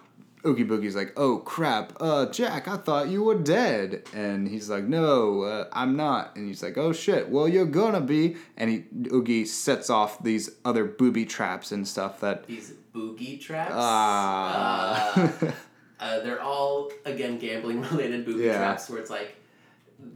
[0.47, 4.85] Oogie Boogie's like, "Oh crap, uh, Jack, I thought you were dead." And he's like,
[4.85, 8.85] "No, uh, I'm not." And he's like, "Oh shit, well you're gonna be." And he
[9.13, 12.47] Oogie sets off these other booby traps and stuff that.
[12.47, 13.73] These boogie traps.
[13.75, 15.13] Ah.
[15.17, 15.51] Uh,
[16.01, 18.59] uh, they're all again gambling related booby Yeah.
[18.59, 19.35] traps where it's like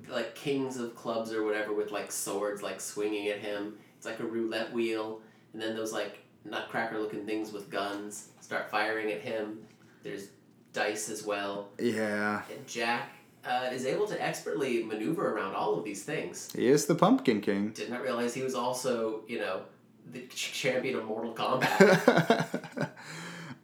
[0.08, 3.74] like kings of clubs or whatever with like swords like swinging at him.
[3.96, 5.20] It's like a roulette wheel,
[5.52, 9.58] and then those like nutcracker looking things with guns start firing at him.
[10.02, 10.28] There's
[10.72, 13.12] dice as well, yeah, and Jack
[13.44, 16.50] uh, is able to expertly maneuver around all of these things.
[16.54, 17.70] he is the Pumpkin King.
[17.70, 19.62] Did not realize he was also you know
[20.12, 22.88] the ch- champion of Mortal Kombat.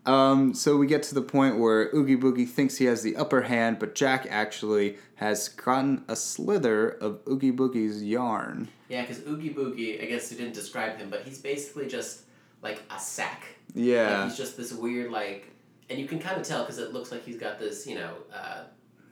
[0.08, 3.42] um, so we get to the point where Oogie Boogie thinks he has the upper
[3.42, 8.68] hand, but Jack actually has gotten a slither of Oogie Boogie's yarn.
[8.88, 12.22] Yeah, because Oogie Boogie, I guess you didn't describe him, but he's basically just
[12.62, 13.44] like a sack.
[13.74, 14.24] Like, Yeah.
[14.24, 15.50] he's just this weird, like,
[15.90, 18.14] and you can kind of tell because it looks like he's got this, you know,
[18.34, 18.62] uh,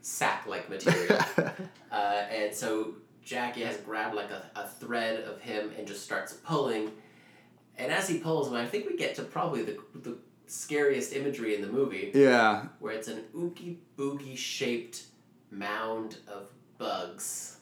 [0.01, 1.19] sack like material.
[1.93, 1.95] uh,
[2.31, 6.91] and so Jackie has grabbed like a, a thread of him and just starts pulling.
[7.79, 11.61] And as he pulls, I think we get to probably the, the scariest imagery in
[11.63, 12.67] the movie, yeah.
[12.81, 15.05] where it's an Oogie Boogie shaped
[15.51, 17.59] mound of bugs.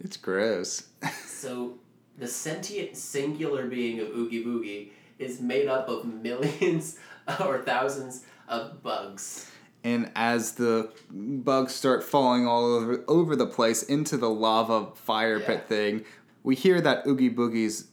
[0.00, 0.88] It's gross.
[1.38, 1.74] So
[2.18, 6.98] the sentient singular being of Oogie Boogie is made up of millions
[7.40, 9.48] or thousands of bugs.
[9.84, 15.38] And as the bugs start falling all over, over the place into the lava fire
[15.38, 15.46] Yeah.
[15.46, 16.04] pit thing,
[16.42, 17.86] we hear that Oogie Boogie's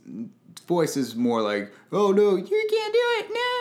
[0.67, 3.54] voice is more like, "Oh no, you can't do it, no!"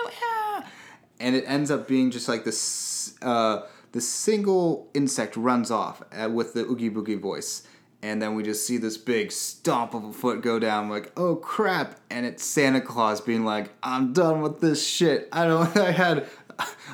[1.20, 3.14] And it ends up being just like this.
[3.22, 7.62] Uh, the single insect runs off uh, with the Oogie Boogie voice,
[8.02, 10.90] and then we just see this big stomp of a foot go down.
[10.90, 12.00] Like, oh crap!
[12.10, 15.28] And it's Santa Claus being like, "I'm done with this shit.
[15.32, 15.76] I don't.
[15.76, 16.28] I had."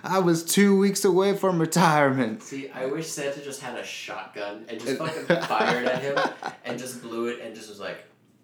[0.03, 2.43] I was two weeks away from retirement.
[2.43, 6.19] See, I wish Santa just had a shotgun and just fucking fired at him
[6.65, 7.99] and just blew it and just was like,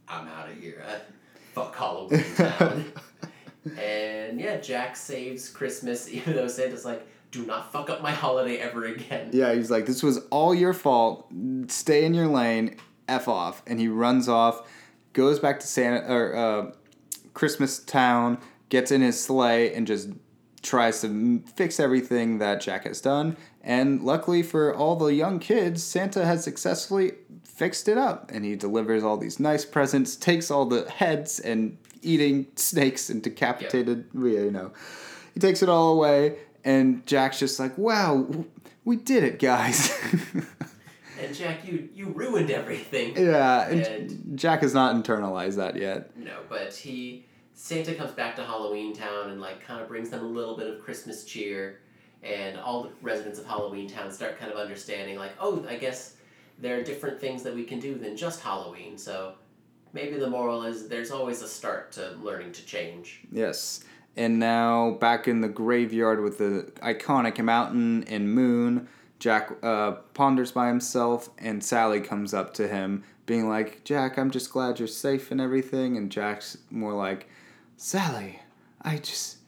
[0.08, 0.84] I'm out of here.
[0.86, 0.98] Uh,
[1.54, 2.92] fuck Halloween.
[3.78, 8.58] And yeah, Jack saves Christmas even though Santa's like, do not fuck up my holiday
[8.58, 9.30] ever again.
[9.32, 11.30] Yeah, he's like, this was all your fault.
[11.68, 12.76] Stay in your lane.
[13.08, 13.62] F off.
[13.66, 14.68] And he runs off,
[15.12, 16.72] goes back to Santa or uh,
[17.34, 20.10] Christmas Town, gets in his sleigh, and just
[20.62, 23.36] tries to fix everything that Jack has done.
[23.62, 27.12] And luckily for all the young kids, Santa has successfully
[27.44, 28.30] fixed it up.
[28.32, 33.22] And he delivers all these nice presents, takes all the heads and eating snakes and
[33.22, 34.72] decapitated, you know.
[35.34, 38.26] He takes it all away, and Jack's just like, wow,
[38.84, 39.92] we did it, guys.
[41.18, 43.16] And Jack, you you ruined everything.
[43.16, 46.14] yeah, and And- Jack has not internalized that yet.
[46.14, 50.20] No, but he Santa comes back to Halloween Town and like kind of brings them
[50.20, 51.80] a little bit of Christmas cheer,
[52.22, 56.16] and all the residents of Halloween Town start kind of understanding like, oh, I guess
[56.58, 58.98] there are different things that we can do than just Halloween.
[58.98, 59.36] So
[59.92, 63.22] maybe the moral is there's always a start to learning to change.
[63.30, 63.80] Yes.
[64.16, 70.52] And now back in the graveyard with the iconic mountain and moon, Jack uh, ponders
[70.52, 74.88] by himself, and Sally comes up to him, being like, Jack, I'm just glad you're
[74.88, 75.96] safe and everything.
[75.96, 77.28] And Jack's more like,
[77.76, 78.40] Sally,
[78.82, 79.38] I just.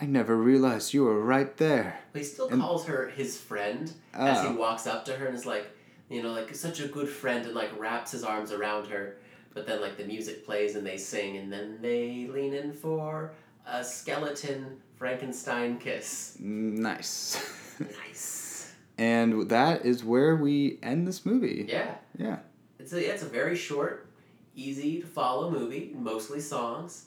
[0.00, 2.00] I never realized you were right there.
[2.12, 4.56] But he still And- calls her his friend as he Oh.
[4.56, 5.68] walks up to her and is like,
[6.10, 9.16] you know, like such a good friend and like wraps his arms around her.
[9.54, 13.32] But then like the music plays and they sing and then they lean in for
[13.66, 16.36] a skeleton Frankenstein kiss.
[16.40, 17.60] Nice.
[17.80, 18.72] Nice.
[18.98, 21.66] and that is where we end this movie.
[21.68, 21.94] Yeah.
[22.16, 22.38] Yeah.
[22.78, 24.06] It's a it's a very short,
[24.54, 27.06] easy to follow movie, mostly songs,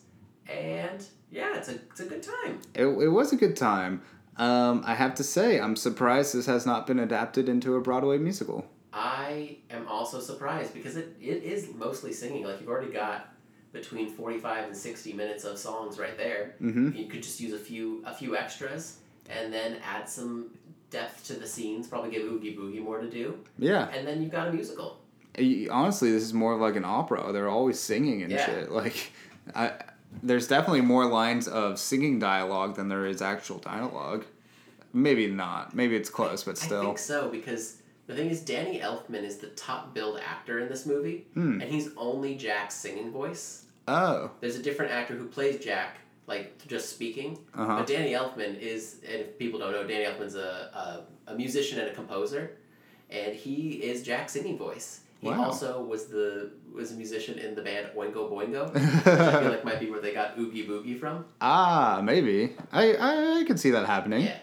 [0.49, 2.59] and yeah, it's a it's a good time.
[2.73, 4.01] It, it was a good time.
[4.37, 8.17] Um, I have to say, I'm surprised this has not been adapted into a Broadway
[8.17, 8.65] musical.
[8.97, 12.43] I am also surprised because it, it is mostly singing.
[12.43, 13.29] Like you've already got
[13.71, 16.55] between 45 and 60 minutes of songs right there.
[16.61, 16.95] Mm-hmm.
[16.95, 18.97] You could just use a few a few extras
[19.29, 20.49] and then add some
[20.89, 23.89] depth to the scenes, probably give Oogie Boogie more to do, Yeah.
[23.89, 24.99] and then you've got a musical.
[25.69, 27.31] Honestly, this is more like an opera.
[27.33, 28.45] They're always singing and Yeah.
[28.45, 28.71] shit.
[28.81, 29.11] Like,
[29.53, 29.73] I
[30.23, 34.25] there's definitely more lines of singing dialogue than there is actual dialogue.
[34.93, 35.75] Maybe not.
[35.75, 36.81] Maybe it's close, but still.
[36.81, 37.75] I think so because
[38.07, 41.61] the thing is, Danny Elfman is the top billed actor in this movie, Hmm.
[41.61, 43.65] and he's only Jack's singing voice.
[43.87, 44.31] Oh.
[44.41, 47.37] There's a different actor who plays Jack, like just speaking.
[47.55, 47.75] Uh huh.
[47.77, 51.79] But Danny Elfman is, and if people don't know, Danny Elfman's a, a, a musician
[51.79, 52.57] and a composer,
[53.09, 55.01] and he is Jack's singing voice.
[55.19, 55.45] He Wow.
[55.45, 59.65] also was the was a musician in the band Oingo Boingo, which I feel like
[59.65, 61.25] might be where they got Oogie Boogie from.
[61.41, 62.55] ah, maybe.
[62.71, 64.25] I, I I could see that happening.
[64.25, 64.37] Yeah,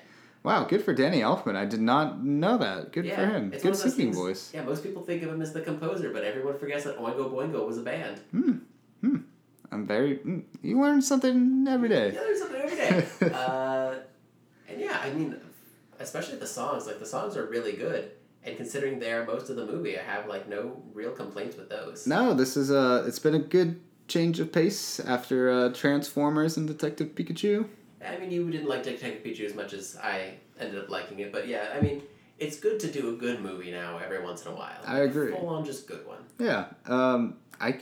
[0.45, 1.57] Wow, good for Danny Elfman.
[1.57, 2.93] I did not know that.
[2.93, 3.17] Good yeah.
[3.17, 3.49] for him.
[3.51, 4.51] Good one of those singing things- voice.
[4.55, 7.67] Yeah, most people think of him as the composer, but everyone forgets that Oingo Boingo
[7.67, 8.19] was a band.
[8.31, 8.59] Hmm.
[9.73, 10.19] I'm very.
[10.19, 12.11] mm, You learn something every day.
[12.13, 13.07] there's something every day.
[13.35, 13.95] uh,
[14.69, 15.35] and yeah, I mean,
[15.99, 16.87] especially the songs.
[16.87, 18.13] Like the songs are really good,
[18.45, 21.71] and considering they are most of the movie, I have like no real complaints with
[21.71, 22.07] those.
[22.07, 23.05] No, this is a.
[23.07, 27.67] It's been a good change of pace after uh, Transformers and Detective Pikachu.
[28.07, 31.33] I mean, you didn't like Detective Pikachu as much as I ended up liking it,
[31.33, 32.03] but yeah, I mean,
[32.39, 34.81] it's good to do a good movie now every once in a while.
[34.87, 35.33] I agree.
[35.33, 36.19] Full on, just good one.
[36.39, 36.67] Yeah.
[36.87, 37.81] Um, I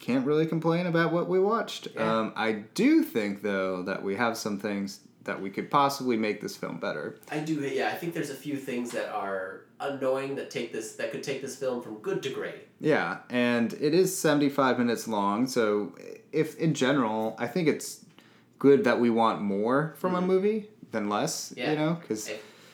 [0.00, 1.88] can't really complain about what we watched.
[1.94, 2.18] Yeah.
[2.18, 6.40] Um, I do think though that we have some things that we could possibly make
[6.40, 7.20] this film better.
[7.30, 7.88] I do, yeah.
[7.88, 11.42] I think there's a few things that are annoying that take this that could take
[11.42, 12.66] this film from good to great.
[12.80, 15.94] Yeah, and it is 75 minutes long, so
[16.32, 18.01] if in general, I think it's
[18.62, 20.26] good that we want more from a Mhm.
[20.26, 21.72] movie than less, Yeah.
[21.72, 22.30] you know, cuz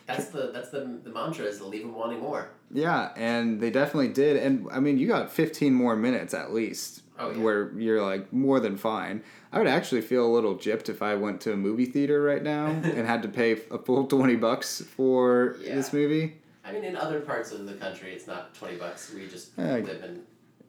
[0.06, 2.48] That's the that's the, the mantra is to leave them wanting more.
[2.70, 7.02] yeah, and they definitely did and I mean, you got 15 more minutes at least
[7.18, 7.38] Oh, yeah.
[7.44, 9.22] where you're like more than fine.
[9.50, 12.42] I would actually feel a little gypped if I went to a movie theater right
[12.42, 15.74] now and had to pay a full 20 bucks for Yeah.
[15.76, 16.36] this movie.
[16.66, 19.10] I mean, in other parts of the country, it's not twenty bucks.
[19.14, 20.20] We just I- live in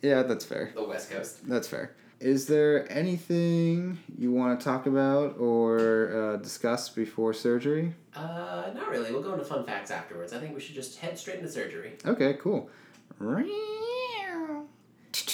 [0.01, 0.71] Yeah, that's fair.
[0.73, 1.33] the West Coast.
[1.53, 1.91] That's fair.
[2.19, 7.93] Is there anything you want to talk about or uh, discuss before surgery?
[8.13, 9.11] Uh, not really.
[9.11, 10.33] We'll go into fun facts afterwards.
[10.33, 11.93] I think we should just head straight into surgery.
[12.05, 12.69] Okay, cool.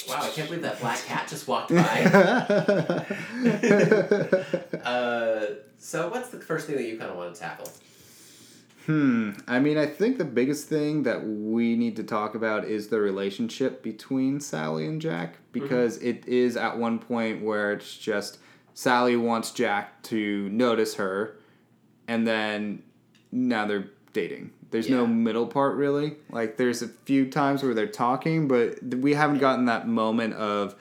[0.08, 1.74] Wow, I can't believe that black cat just walked by.
[4.84, 5.46] uh,
[5.78, 7.68] so, what's the first thing that you kind of want to tackle?
[8.86, 9.32] Hmm.
[9.46, 13.00] I mean, I think the biggest thing that we need to talk about is the
[13.00, 18.38] relationship between Sally and Jack because it is at one point where it's just
[18.74, 21.38] Sally wants Jack to notice her,
[22.08, 22.82] and then
[23.32, 24.52] now they're dating.
[24.70, 26.16] There's no middle part really.
[26.30, 30.74] Like there's a few times where they're talking, but we haven't gotten that moment of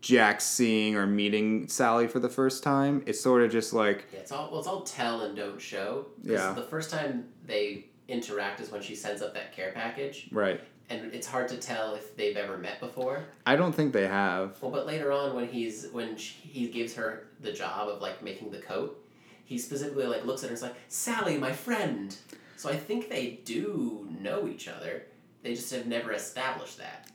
[0.00, 3.02] Jack seeing or meeting Sally for the first time.
[3.06, 6.06] It's sort of just like Yeah, it's all well, it's all tell and don't show.
[6.22, 6.52] Yeah.
[6.52, 10.60] The first time they interact is when she sends up that care package, right.
[10.88, 13.24] and it's hard to tell if they've ever met before.
[13.46, 14.60] I don't think they have.
[14.62, 18.22] Well, but later on, when he's when she, he gives her the job of like
[18.22, 19.04] making the coat,
[19.44, 22.16] he specifically like looks at her and is like, "Sally, my friend."
[22.56, 25.06] So I think they do know each other.
[25.42, 27.08] They just have never established that.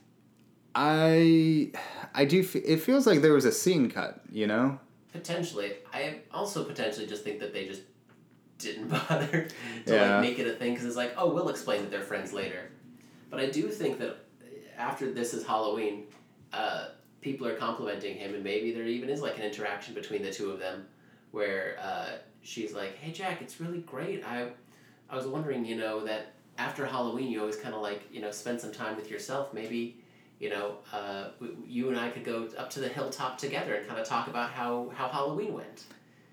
[0.74, 1.72] I
[2.14, 2.40] I do.
[2.40, 4.20] F- it feels like there was a scene cut.
[4.30, 4.78] You know.
[5.12, 7.80] Potentially, I also potentially just think that they just
[8.58, 9.48] didn't bother
[9.86, 10.18] to Yeah.
[10.18, 12.70] like make it a thing because it's like, oh, we'll explain that they're friends later.
[13.30, 14.18] But I do think that
[14.78, 16.04] after this is Halloween,
[16.52, 16.88] uh,
[17.20, 20.50] people are complimenting him, and maybe there even is like an interaction between the two
[20.50, 20.86] of them,
[21.32, 22.10] where uh,
[22.42, 24.24] she's like, "Hey Jack, it's really great.
[24.24, 24.48] I,
[25.10, 28.30] I was wondering, you know, that after Halloween, you always kind of like, you know,
[28.30, 29.52] spend some time with yourself.
[29.52, 29.98] Maybe,
[30.38, 33.86] you know, uh, w- you and I could go up to the hilltop together and
[33.86, 35.84] kind of talk about how how Halloween went."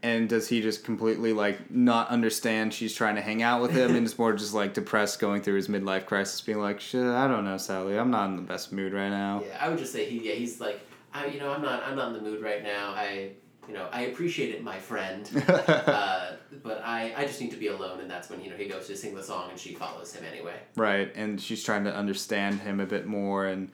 [0.04, 3.96] And does he just completely like not understand she's trying to hang out with him
[3.96, 7.26] and is more just like depressed going through his midlife crisis being like, shit, I
[7.26, 9.42] don't know, Sally, I'm not in the best mood right now.
[9.48, 10.28] Yeah, I would just say he.
[10.28, 10.82] Yeah, he's like,
[11.14, 11.28] I.
[11.28, 11.84] You know, I'm not.
[11.84, 12.94] I'm not in the mood right now.
[12.96, 13.32] I.
[13.66, 15.26] You know, I appreciate it, my friend.
[15.48, 17.14] uh, but I.
[17.16, 19.16] I just need to be alone, and that's when you know he goes to sing
[19.16, 20.56] the song, and she follows him anyway.
[20.76, 23.72] right, and she's trying to understand him a bit more and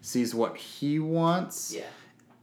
[0.00, 1.74] sees what he wants.
[1.74, 1.86] Yeah.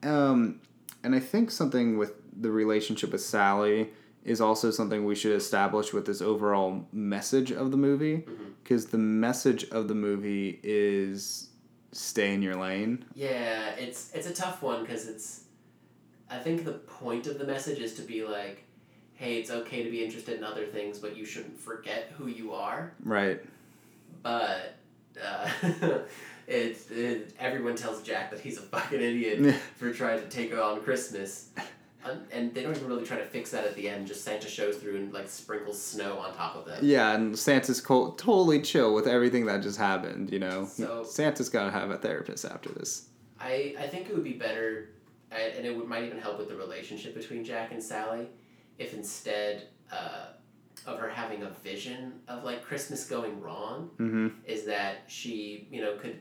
[0.04, 0.60] Um,
[1.04, 3.90] and I think something with the relationship with Sally
[4.24, 8.26] is also something we should establish with this overall message of the movie
[8.64, 11.50] because the message of the movie is
[11.92, 13.06] stay in your lane.
[13.16, 15.44] Yeah, it's it's a tough one because it's.
[16.32, 18.64] I think the point of the message is to be like,
[19.16, 22.54] hey, it's okay to be interested in other things, but you shouldn't forget who you
[22.54, 22.94] are.
[23.04, 23.42] Right.
[24.22, 24.76] But
[25.20, 25.50] uh,
[26.50, 30.82] It's it, everyone tells Jack that he's a fucking idiot for trying to take on
[30.82, 31.50] Christmas,
[32.06, 34.08] and, and they don't even really try to fix that at the end.
[34.08, 36.80] Just Santa shows through and like sprinkles snow on top of them.
[36.82, 40.32] Yeah, and Santa's co- totally chill with everything that just happened.
[40.32, 43.08] You know, So- Santa's gotta have a therapist after this.
[43.40, 44.90] I, I think it would be better,
[45.32, 48.28] and and it would, might even help with the relationship between Jack and Sally,
[48.78, 50.28] if instead uh,
[50.86, 54.28] of her having a vision of like Christmas going wrong, Mm-hmm.
[54.46, 56.20] is that she you know could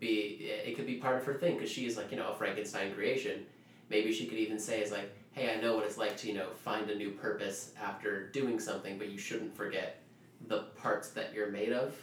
[0.00, 2.34] be it could be part of her thing because she is like you know a
[2.34, 3.46] Frankenstein creation.
[3.90, 6.34] Maybe she could even say is like, hey, I know what it's like to you
[6.34, 10.00] know find a new purpose after doing something, but you shouldn't forget
[10.48, 11.94] the parts that you're made of.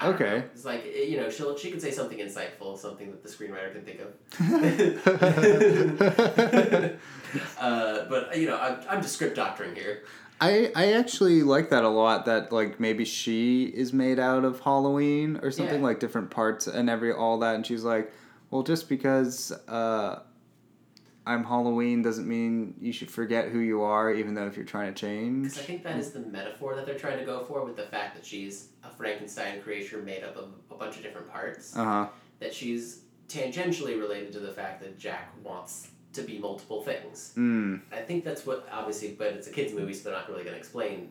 [0.00, 0.42] I Okay.
[0.54, 3.72] It's like eh, you know she'll she could say something insightful, something that the screenwriter
[3.72, 4.38] can think of.
[7.58, 10.02] uh, but you know I'm I'm just script doctoring here.
[10.40, 12.24] I I actually like that a lot.
[12.26, 15.86] That like maybe she is made out of Halloween or something Yeah.
[15.86, 18.12] like different parts and every all that, and she's like,
[18.50, 20.20] well, just because uh,
[21.28, 24.94] I'm Halloween doesn't mean you should forget who you are, even though if you're trying
[24.94, 25.42] to change.
[25.44, 27.82] Because I think that is the metaphor that they're trying to go for with the
[27.82, 31.76] fact that she's a Frankenstein creature made up of a bunch of different parts.
[31.76, 32.06] Uh huh.
[32.40, 37.34] That she's tangentially related to the fact that Jack wants to be multiple things.
[37.36, 37.82] Mm.
[37.92, 40.54] I think that's what, obviously, but it's a kids' movie, so they're not really going
[40.54, 41.10] to explain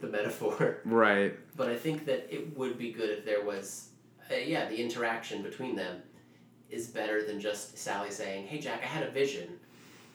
[0.00, 0.82] the metaphor.
[0.84, 1.34] Right.
[1.56, 3.88] But I think that it would be good if there was,
[4.30, 6.02] uh, yeah, the interaction between them
[6.70, 9.58] is better than just Sally saying, "Hey Jack, I had a vision."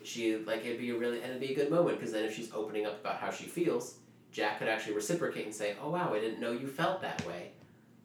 [0.04, 2.36] She like it'd be a really and it'd be a good moment because then if
[2.36, 3.96] she's opening up about how she feels,
[4.32, 7.52] Jack could actually reciprocate and say, "Oh wow, I didn't know you felt that way,"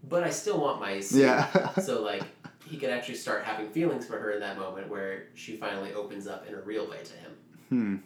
[0.08, 1.70] but I still want my scene." Yeah.
[1.80, 2.22] so like
[2.66, 6.26] he could actually start having feelings for her in that moment where she finally opens
[6.26, 7.32] up in a real way to him.
[7.68, 7.96] Hmm.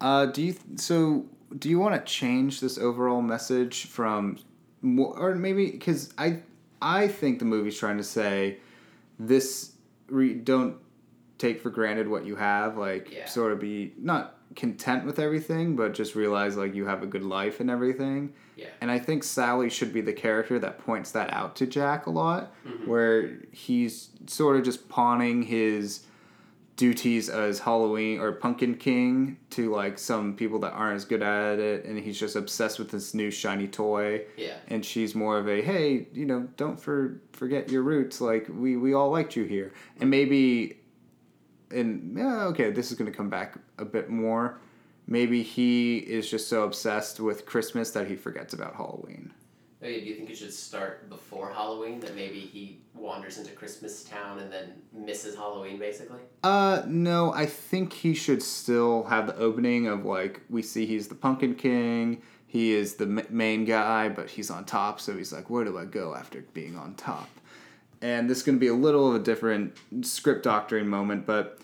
[0.00, 1.26] Uh, do you th- so?
[1.56, 4.38] Do you want to change this overall message from,
[4.82, 6.40] or maybe because I
[6.82, 8.58] I think the movie's trying to say,
[9.18, 9.72] this
[10.08, 10.76] re- don't
[11.38, 12.76] take for granted what you have.
[12.76, 13.26] Like Yeah.
[13.26, 17.24] sort of be not content with everything, but just realize like you have a good
[17.24, 18.32] life and everything.
[18.56, 18.68] Yeah.
[18.80, 22.10] And I think Sally should be the character that points that out to Jack a
[22.10, 22.86] lot, Mhm.
[22.86, 26.06] where he's sort of just pawning his
[26.76, 31.58] duties as Halloween or Pumpkin King to like some people that aren't as good at
[31.58, 34.24] it, and he's just obsessed with this new shiny toy.
[34.36, 34.56] Yeah.
[34.68, 38.20] And she's more of a hey, you know, don't for forget your roots.
[38.20, 40.78] Like we we all liked you here, and maybe,
[41.70, 44.58] and yeah, okay, this is gonna come back a bit more.
[45.06, 49.32] Maybe he is just so obsessed with Christmas that he forgets about Halloween.
[49.84, 52.00] Do you think it should start before Halloween?
[52.00, 56.20] That maybe he wanders into Christmas Town and then misses Halloween, basically.
[56.42, 61.08] Uh, no, I think he should still have the opening of like we see he's
[61.08, 62.22] the Pumpkin King.
[62.46, 65.76] He is the ma- main guy, but he's on top, so he's like, where do
[65.76, 67.28] I go after being on top?
[68.00, 71.58] And this is going to be a little of a different script doctoring moment, but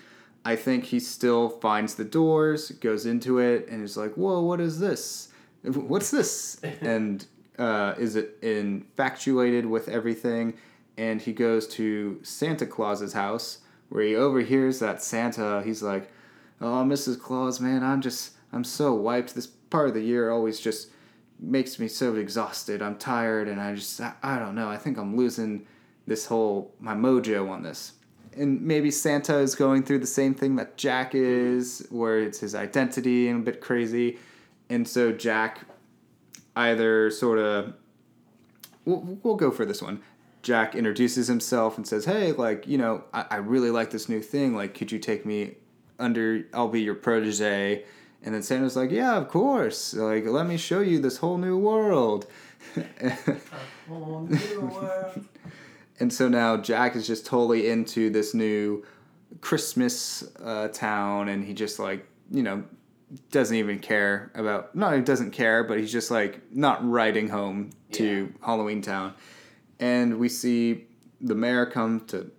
[0.44, 4.60] I think he still finds the doors, goes into it, and is like, whoa, what
[4.60, 5.28] is this?
[5.62, 6.60] What's this?
[6.80, 7.24] and
[7.60, 10.54] uh, is it infatuated with everything?
[10.96, 13.58] And he goes to Santa Claus's house
[13.90, 16.10] where he overhears that Santa, he's like,
[16.60, 17.20] oh, Mrs.
[17.20, 19.34] Claus, man, I'm just, I'm so wiped.
[19.34, 20.88] This part of the year always just
[21.38, 22.82] makes me so exhausted.
[22.82, 24.68] I'm tired, and I just, I, I don't know.
[24.68, 25.66] I think I'm losing
[26.06, 27.94] this whole, my mojo on this.
[28.36, 32.54] And maybe Santa is going through the same thing that Jack is, where it's his
[32.54, 34.18] identity and a bit crazy.
[34.68, 35.62] And so Jack
[36.68, 37.74] either sort of,
[38.84, 40.02] we'll, we'll go for this one.
[40.42, 44.22] Jack introduces himself and says, Hey, like, you know, I, I really like this new
[44.22, 44.54] thing.
[44.54, 45.56] Like, could you take me
[45.98, 47.84] under, I'll be your protege.
[48.22, 49.94] And then Santa's like, Yeah, of course.
[49.94, 52.26] Like, let me show you this whole new world.
[53.92, 55.24] Oh, new world.
[55.98, 58.84] And so now Jack is just totally into this new
[59.40, 62.64] Christmas uh, town, and he just like you know
[63.30, 64.74] doesn't even care about.
[64.74, 69.14] No, he doesn't care, but he's just like not riding home to Halloween Town.
[69.78, 70.86] And we see
[71.20, 72.30] the mayor come to.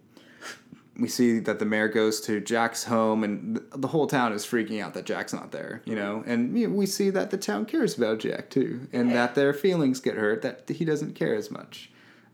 [0.98, 4.82] We see that the mayor goes to Jack's home, and the whole town is freaking
[4.84, 5.82] out that Jack's not there.
[5.86, 9.16] You know, and we see that the town cares about Jack too, and Yeah.
[9.16, 10.42] that their feelings get hurt.
[10.44, 11.92] That he doesn't care as much.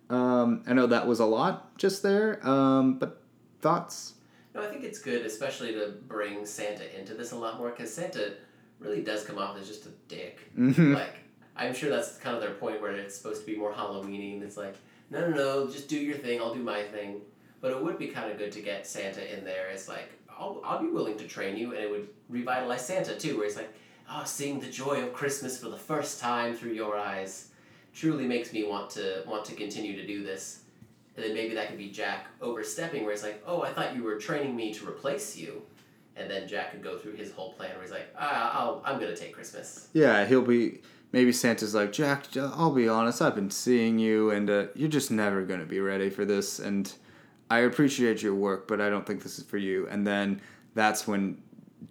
[0.09, 3.21] Um, I know that was a lot just there, um, but
[3.61, 4.13] thoughts?
[4.57, 7.93] No, I think it's good, especially to bring Santa into this a lot more, because
[7.93, 8.33] Santa
[8.79, 10.51] really does come off as just a dick.
[10.57, 10.95] Mhm.
[10.95, 11.13] Like,
[11.55, 14.43] I'm sure that's kind of their point where it's supposed to be more Halloweeny, and
[14.43, 14.75] it's like,
[15.11, 17.21] no, no, no, just do your thing, I'll do my thing.
[17.61, 19.67] But it would be kind of good to get Santa in there.
[19.69, 23.37] It's like, I'll, I'll be willing to train you, and it would revitalize Santa too,
[23.37, 23.71] where it's like,
[24.09, 27.49] oh, seeing the joy of Christmas for the first time through your eyes
[27.93, 30.61] truly makes me want to want to continue to do this.
[31.17, 34.03] And then maybe that could be Jack overstepping, where he's like, "Oh, I thought you
[34.03, 35.63] were training me to replace you,"
[36.15, 38.99] and then Jack could go through his whole plan where he's like, ah, I'll, "I'm
[38.99, 40.81] gonna take Christmas." Yeah, he'll be.
[41.13, 45.09] Maybe Santa's like, Jack, I'll be honest, I've been seeing you, and uh, you're just
[45.09, 46.59] never to be ready for this.
[46.59, 46.91] And
[47.49, 49.87] I appreciate your work, but I don't think this is for you.
[49.87, 50.41] And then
[50.75, 51.41] that's when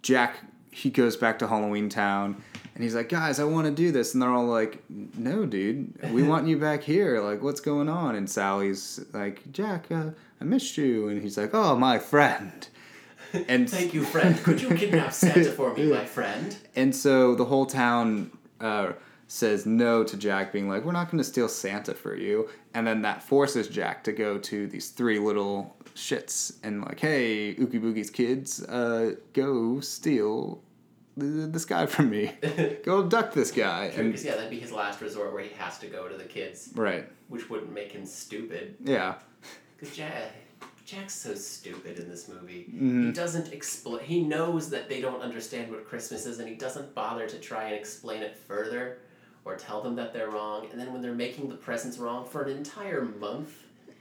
[0.03, 0.37] Jack,
[0.69, 2.43] he goes back to Halloween Town,
[2.77, 4.13] and he's like, guys, I want to do this.
[4.13, 7.19] And they're all like, no, dude, we want you back here.
[7.19, 8.13] Like, what's going on?
[8.13, 11.07] And Sally's like, Jack, uh, I missed you.
[11.07, 12.67] And he's like, oh, my friend.
[13.47, 14.41] And thank you, friend.
[14.43, 16.55] Could you kidnap Santa for me, my friend?
[16.75, 18.93] And so the whole town uh,
[19.27, 22.87] says no to Jack, being like, "We're not going to steal Santa for you," and
[22.87, 27.79] then that forces Jack to go to these three little shits and like, "Hey, Oogie
[27.79, 30.63] Boogie's kids, uh, go steal."
[31.19, 32.31] This guy from me.
[32.83, 33.89] go abduct this guy.
[33.89, 36.23] True, because yeah, that'd be his last resort where he has to go to the
[36.23, 36.69] kids.
[36.75, 37.07] Right.
[37.27, 38.75] Which wouldn't make him stupid.
[38.83, 39.15] Yeah.
[39.75, 40.33] Because Jack,
[40.85, 42.67] Jack's so stupid in this movie.
[42.69, 43.07] Mm-hmm.
[43.07, 44.03] He doesn't explain.
[44.03, 47.65] He knows that they don't understand what Christmas is, and he doesn't bother to try
[47.65, 48.99] and explain it further
[49.43, 50.67] or tell them that they're wrong.
[50.71, 53.51] And then when they're making the presents wrong for an entire month,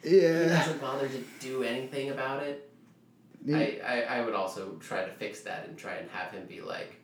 [0.04, 0.42] yeah.
[0.42, 2.70] he doesn't bother to do anything about it.
[3.54, 6.60] I, I, I would also try to fix that and try and have him be
[6.60, 6.96] like,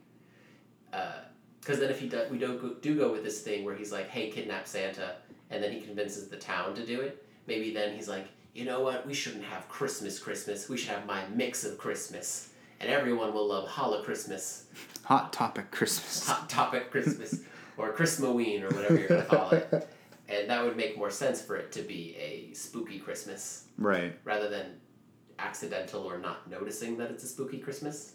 [1.60, 3.74] because uh, then if he does, we don't go, do go with this thing where
[3.74, 5.16] he's like, hey, kidnap Santa,
[5.50, 7.26] and then he convinces the town to do it.
[7.46, 9.06] Maybe then he's like, you know what?
[9.06, 10.68] We shouldn't have Christmas, Christmas.
[10.68, 14.66] We should have my mix of Christmas, and everyone will love Holla Christmas.
[15.04, 16.28] Hot topic Christmas.
[16.28, 17.40] Hot topic Christmas
[17.76, 19.88] or Christmaween or whatever you're gonna call it.
[20.28, 23.66] And that would make more sense for it to be a spooky Christmas.
[23.76, 24.18] Right.
[24.24, 24.80] Rather than
[25.38, 28.14] accidental or not noticing that it's a spooky Christmas.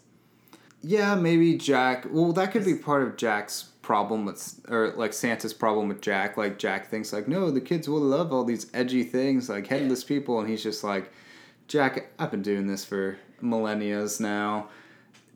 [0.82, 2.06] Yeah, maybe Jack.
[2.10, 6.36] Well, that could be part of Jack's problem with, or like Santa's problem with Jack.
[6.36, 10.02] Like Jack thinks like, no, the kids will love all these edgy things, like headless
[10.02, 10.08] yeah.
[10.08, 11.12] people, and he's just like,
[11.66, 14.68] Jack, I've been doing this for millennia's now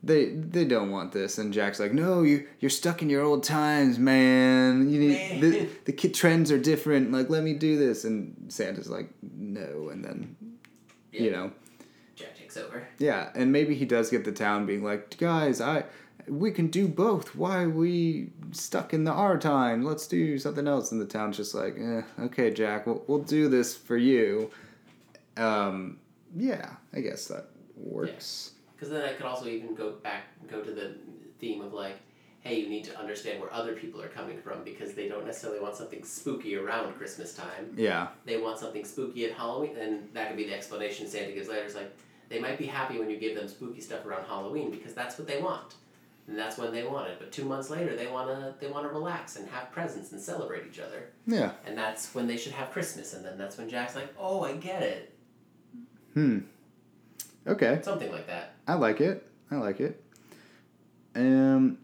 [0.03, 3.43] they they don't want this and jack's like no you you're stuck in your old
[3.43, 8.03] times man you need the, the kid trends are different like let me do this
[8.03, 10.35] and santa's like no and then
[11.11, 11.21] yeah.
[11.21, 11.51] you know
[12.53, 12.87] takes over.
[12.97, 15.83] Yeah and maybe he does get the town being like guys i
[16.25, 17.35] we can do both.
[17.35, 19.83] Why are we stuck in the our time?
[19.83, 20.93] Let's do something else.
[20.93, 24.49] And the town's just like eh, okay jack we'll, we'll do this for you.
[25.37, 25.99] Um
[26.35, 28.51] yeah i guess that works.
[28.53, 28.59] Yeah.
[28.75, 30.95] Because then I could also even go back, go to the
[31.39, 31.97] theme of like,
[32.41, 35.61] hey, you need to understand where other people are coming from because they don't necessarily
[35.61, 37.73] want something spooky around Christmas time.
[37.77, 38.09] Yeah.
[38.25, 41.63] They want something spooky at Halloween, and that could be the explanation Santa gives later.
[41.63, 41.95] It's like,
[42.29, 45.27] they might be happy when you give them spooky stuff around Halloween because that's what
[45.27, 45.75] they want.
[46.27, 47.17] And that's when they want it.
[47.19, 50.79] But two months later, they wanna they wanna relax and have presents and celebrate each
[50.79, 51.09] other.
[51.27, 51.51] Yeah.
[51.65, 53.13] And that's when they should have Christmas.
[53.13, 55.13] And then that's when Jack's like, "Oh, I get it."
[56.13, 56.39] Hmm.
[57.45, 57.79] Okay.
[57.83, 58.53] Something like that.
[58.67, 59.27] I like it.
[59.51, 60.01] I like it.
[61.15, 61.77] Um,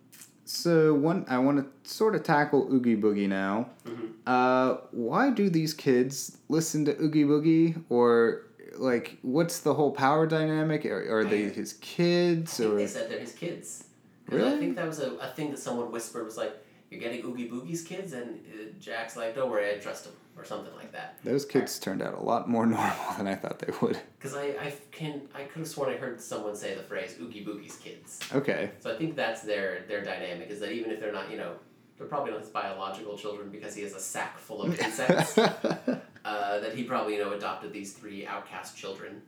[0.45, 3.69] so one, I want to sort of tackle Oogie Boogie now.
[3.85, 4.05] Mm-hmm.
[4.25, 8.47] Uh, why do these kids listen to Oogie Boogie, or
[8.79, 10.85] like, what's the whole power dynamic?
[10.85, 12.59] Are, are they his kids?
[12.59, 13.85] I think or they said they're his kids.
[14.27, 14.53] Really?
[14.53, 16.53] I think that was a, a thing that someone whispered was like,
[16.89, 20.45] "You're getting Oogie Boogie's kids," and uh, Jack's like, "Don't worry, I trust him." or
[20.45, 21.17] something like that.
[21.23, 23.99] Those kids turned out a lot more normal than I thought they would.
[24.17, 27.45] Because I, I can I could have sworn I heard someone say the phrase "Oogie
[27.45, 28.71] Boogie's kids." Okay.
[28.79, 31.55] So I think that's their their dynamic is that even if they're not you know
[31.97, 35.37] they're probably not his biological children because he has a sack full of insects.
[36.29, 39.21] uh, that he probably you know adopted these three outcast children.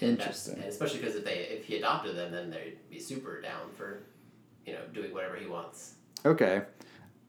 [0.00, 0.54] Interesting.
[0.54, 3.70] And, and especially because if they if he adopted them, then they'd be super down
[3.76, 4.02] for,
[4.66, 5.94] you know, doing whatever he wants.
[6.24, 6.62] Okay.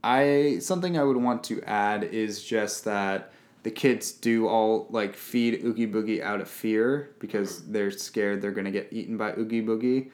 [0.03, 3.33] I something I would want to add is just that
[3.63, 8.51] the kids do all like feed Oogie Boogie out of fear because they're scared they're
[8.51, 10.11] gonna get eaten by Oogie Boogie,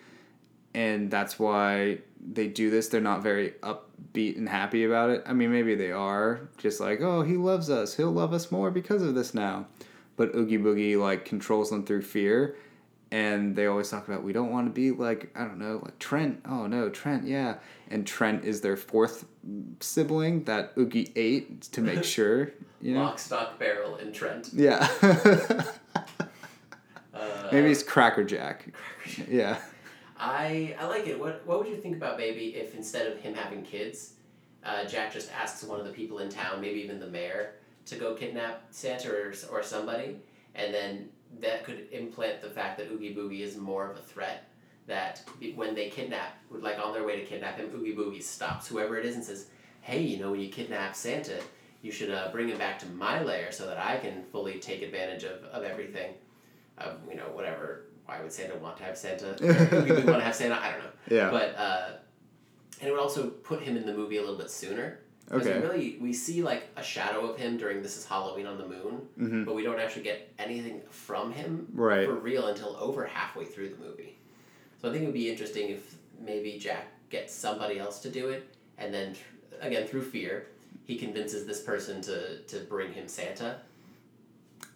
[0.76, 2.90] and that's why they do this.
[2.90, 5.24] They're not very upbeat and happy about it.
[5.26, 7.96] I mean, maybe they are just like, oh, he loves us.
[7.96, 9.68] He'll love us more because of this now.
[10.18, 12.58] But Oogie Boogie like controls them through fear,
[13.12, 15.98] and they always talk about we don't want to be like I don't know like
[16.00, 16.42] Trent.
[16.46, 17.56] Oh no, Trent, yeah.
[17.90, 19.26] And Trent is their fourth
[19.80, 22.52] sibling that Oogie ate to make sure.
[22.82, 23.04] You know?
[23.04, 24.50] Lock, stock, barrel, and Trent.
[24.54, 24.88] Yeah.
[27.14, 28.72] uh, Maybe it's Cracker Jack.
[29.02, 29.28] Cracker Jack.
[29.30, 29.58] Yeah.
[30.18, 31.20] I I like it.
[31.20, 34.14] What what would you think about maybe if instead of him having kids,
[34.64, 37.56] uh, Jack just asks one of the people in town, maybe even the mayor,
[37.86, 40.18] to go kidnap Santa or, or somebody,
[40.56, 41.10] and then
[41.42, 44.48] that could implant the fact that Oogie Boogie is more of a threat.
[44.88, 45.22] That
[45.56, 49.06] when they kidnap, like on their way to kidnap him, Oogie Boogie stops whoever it
[49.06, 49.48] is and says,
[49.82, 51.42] "Hey, you know when you kidnap Santa,
[51.82, 54.82] you should uh, bring him back to my lair so that I can fully take
[54.82, 56.14] advantage of, of everything,
[56.78, 57.85] of you know whatever.
[58.06, 59.36] Why would Santa want to have Santa?
[59.86, 60.56] We would want to have Santa.
[60.62, 60.90] I don't know.
[61.10, 61.30] Yeah.
[61.32, 61.88] But uh,
[62.80, 65.00] and it would also put him in the movie a little bit sooner.
[65.28, 65.60] Because Okay.
[65.60, 68.68] we really we see like a shadow of him during This Is Halloween on the
[68.68, 72.06] Moon, hmm but we don't actually get anything from him Right.
[72.06, 74.18] for real until over halfway through the movie.
[74.80, 78.30] So I think it would be interesting if maybe Jack gets somebody else to do
[78.30, 80.46] it, and then th- again through fear,
[80.84, 83.62] he convinces this person to to bring him Santa,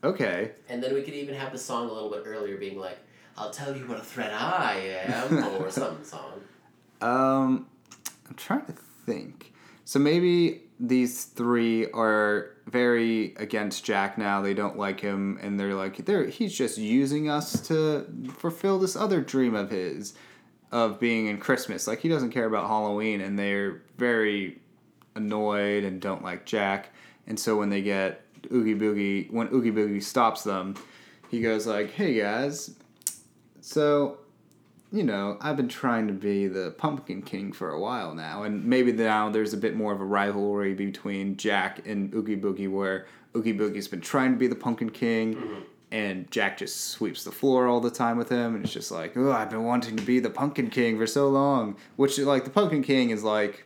[0.03, 0.51] Okay.
[0.67, 2.97] and then we could even have the song a little bit earlier, being like,
[3.39, 6.41] "I'll tell you what a threat I am," or some song.
[7.01, 7.67] Um,
[8.27, 9.53] I'm trying to think.
[9.85, 14.41] So maybe these three are very against Jack now.
[14.41, 18.05] They don't like him, and they're like, they're he's just using us to
[18.37, 20.13] fulfill this other dream of his,
[20.71, 21.87] of being in Christmas.
[21.87, 24.59] Like he doesn't care about Halloween, and they're very
[25.15, 26.89] annoyed and don't like Jack.
[27.27, 28.21] And so when they get
[28.51, 30.75] Oogie Boogie, when Oogie Boogie stops them,
[31.29, 32.75] he goes like, "Hey guys,
[33.69, 34.17] so
[34.91, 38.65] you know, I've been trying to be the Pumpkin King for a while now, and
[38.65, 43.05] maybe now there's a bit more of a rivalry between Jack and Oogie Boogie, where
[43.35, 45.59] Oogie Boogie's been trying to be the Pumpkin King, mm-hmm.
[45.91, 49.15] and Jack just sweeps the floor all the time with him, and it's just like,
[49.15, 51.75] oh, I've been wanting to be the Pumpkin King for so long.
[51.95, 53.65] Which, like, the Pumpkin King is like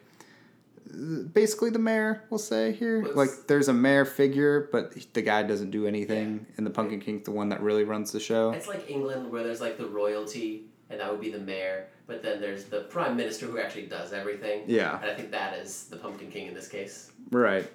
[1.34, 3.02] basically the mayor, we'll say here.
[3.02, 7.00] Well, like, there's a mayor figure, but the guy doesn't do anything, and the Pumpkin
[7.00, 8.52] King's the one that really runs the show.
[8.52, 12.22] It's like England, where there's like the royalty, and that would be the mayor, but
[12.22, 14.64] then there's the prime minister who actually does everything.
[14.68, 15.00] Yeah.
[15.02, 17.12] And I think that is the Pumpkin King in this case.
[17.32, 17.70] Right.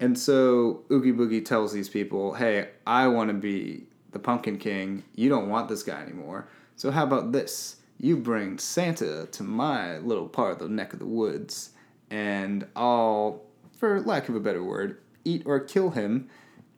[0.00, 5.04] And so Oogie Boogie tells these people, hey, I want to be the Pumpkin King.
[5.14, 6.48] You don't want this guy anymore.
[6.76, 7.76] So how about this?
[8.00, 11.70] You bring Santa to my little part of the neck of the woods,
[12.14, 13.42] and I'll,
[13.76, 16.28] for lack of a better word, eat or kill him.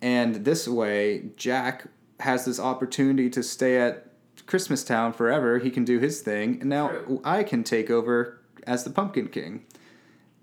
[0.01, 1.89] And this way, Jack
[2.20, 4.07] has this opportunity to stay at
[4.47, 5.59] Christmas Town forever.
[5.59, 7.20] He can do his thing, and now True.
[7.22, 9.66] I can take over as the Pumpkin King.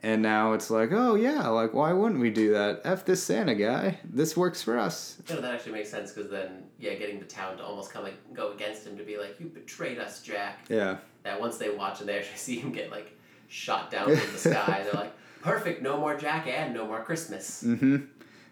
[0.03, 2.81] And now it's like, oh yeah, like why wouldn't we do that?
[2.83, 3.99] F this Santa guy.
[4.03, 5.17] This works for us.
[5.27, 8.15] Know, that actually makes sense because then, yeah, getting the town to almost come and
[8.33, 10.59] go against him to be like, you betrayed us, Jack.
[10.69, 10.97] Yeah.
[11.23, 13.17] That once they watch and they actually see him get like
[13.47, 17.63] shot down from the sky, they're like, perfect, no more Jack and no more Christmas.
[17.63, 17.97] Mm-hmm.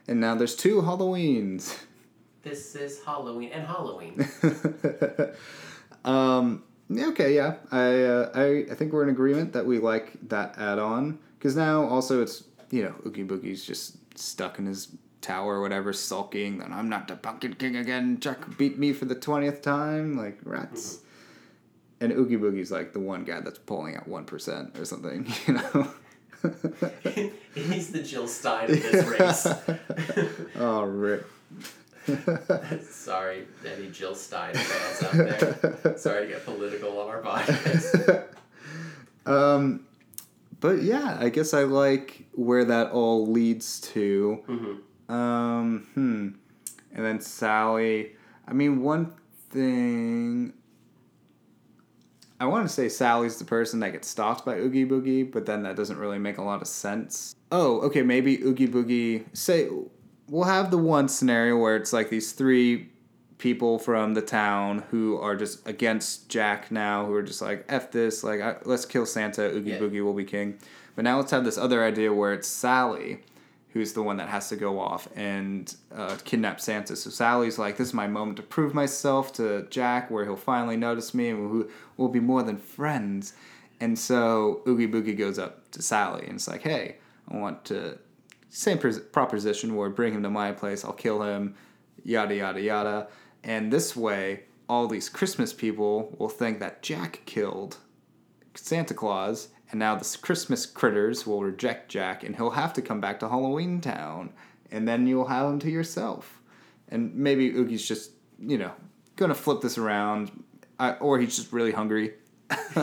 [0.08, 1.78] And now there's two Halloweens.
[2.44, 4.28] This is Halloween and Halloween.
[6.06, 6.64] um.
[6.92, 7.36] Okay.
[7.36, 7.56] Yeah.
[7.72, 8.04] I.
[8.04, 8.66] Uh, I.
[8.72, 12.84] I think we're in agreement that we like that add-on because now also it's you
[12.84, 14.90] know Oogie Boogie's just stuck in his
[15.22, 16.58] tower or whatever, sulking.
[16.58, 18.20] Then I'm not the Pumpkin King again.
[18.20, 20.18] Jack beat me for the twentieth time.
[20.18, 21.00] Like rats.
[22.02, 25.32] And Oogie Boogie's like the one guy that's pulling out one percent or something.
[25.48, 25.88] You know.
[27.54, 29.48] He's the Jill Stein of this race.
[30.56, 31.30] oh, rip.
[32.90, 35.14] Sorry, any Jill Stein fans out
[35.84, 35.98] there.
[36.00, 38.24] Sorry to get political on our podcast.
[39.28, 39.86] um,
[40.60, 44.44] but yeah, I guess I like where that all leads to.
[44.48, 45.14] Mhm.
[45.14, 46.30] Um, hmm.
[46.96, 48.16] And then Sally.
[48.48, 49.14] I mean, one
[49.50, 50.54] thing.
[52.42, 55.62] I want to say Sally's the person that gets stopped by Oogie Boogie, but then
[55.62, 57.36] that doesn't really make a lot of sense.
[57.52, 59.26] Oh, okay, maybe Oogie Boogie.
[59.38, 59.70] Say,
[60.28, 62.90] we'll have the one scenario where it's like these three
[63.38, 67.92] people from the town who are just against Jack now, who are just like, F
[67.92, 69.78] this, like, I, let's kill Santa, Oogie Yeah.
[69.78, 70.58] Boogie will be king.
[70.96, 73.20] But now let's have this other idea where it's Sally
[73.74, 76.96] who's the one that has to go off and uh, kidnap Santa.
[76.96, 80.78] So Sally's like, "This is my moment to prove myself to Jack, where he'll finally
[80.78, 81.68] notice me, and
[81.98, 83.34] we'll, be more than friends."
[83.80, 86.98] And so Oogie Boogie goes up to Sally and it's like, "Hey,
[87.30, 87.98] I want to
[88.50, 91.56] same proposition where bring him to my place, I'll kill him,
[92.04, 93.08] yada yada yada."
[93.44, 97.78] And this way, all these Christmas people will think that Jack killed
[98.54, 103.00] Santa Claus, and now the Christmas critters will reject Jack, and he'll have to come
[103.00, 104.34] back to Halloween Town,
[104.70, 106.42] and then you'll have him to yourself.
[106.90, 108.74] And maybe Oogie's just, you know,
[109.16, 110.44] gonna flip this around,
[110.78, 112.14] uh, or he's just really hungry.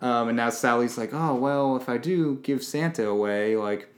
[0.00, 3.88] um, and now Sally's like, oh, well, if I do give Santa away, like,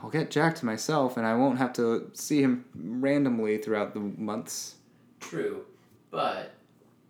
[0.00, 4.00] I'll get Jack to myself, and I won't have to see him randomly throughout the
[4.00, 4.76] months.
[5.18, 5.64] True,
[6.12, 6.52] but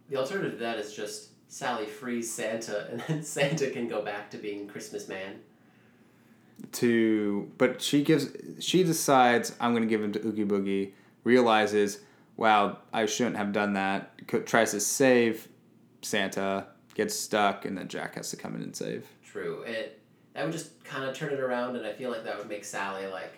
[0.08, 4.30] the alternative to that is just Sally frees Santa, and then Santa can go back
[4.30, 5.40] to being Christmas man.
[6.72, 8.28] to but she gives
[8.60, 10.92] she decides I'm gonna give him to Oogie Boogie.
[11.24, 12.00] Realizes,
[12.36, 14.12] wow, I shouldn't have done that.
[14.46, 15.48] Tries to save
[16.02, 19.06] Santa, gets stuck, and then Jack has to come in and save.
[19.24, 20.00] True, it
[20.34, 22.64] that would just kind of turn it around, and I feel like that would make
[22.64, 23.32] Sally like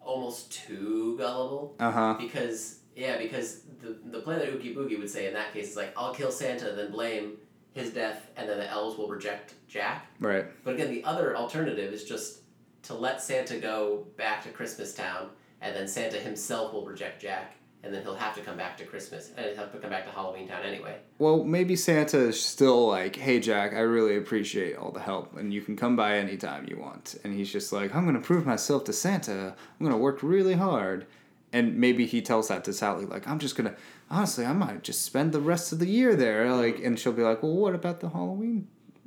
[0.00, 1.74] almost too gullible.
[1.78, 2.16] Uh huh.
[2.18, 5.76] Because yeah, because the the plan that Oogie Boogie would say in that case is
[5.76, 7.38] like, I'll kill Santa, then blame
[7.72, 10.06] his death, and then the elves will reject Jack.
[10.20, 10.46] Right.
[10.62, 12.42] But again, the other alternative is just
[12.82, 15.30] to let Santa go back to Christmas Town,
[15.60, 18.84] and then Santa himself will reject Jack, and then he'll have to come back to
[18.84, 20.98] Christmas, and he'll have to come back to Halloween Town anyway.
[21.18, 25.52] Well, maybe Santa is still like, "Hey Jack, I really appreciate all the help, and
[25.52, 28.84] you can come by anytime you want." And he's just like, "I'm gonna prove myself
[28.84, 29.56] to Santa.
[29.80, 31.06] I'm gonna work really hard."
[31.54, 33.74] And maybe he tells that to Sally, like, "I'm just gonna,
[34.10, 37.22] honestly, I might just spend the rest of the year there." Like, and she'll be
[37.22, 38.66] like, "Well, what about the Halloween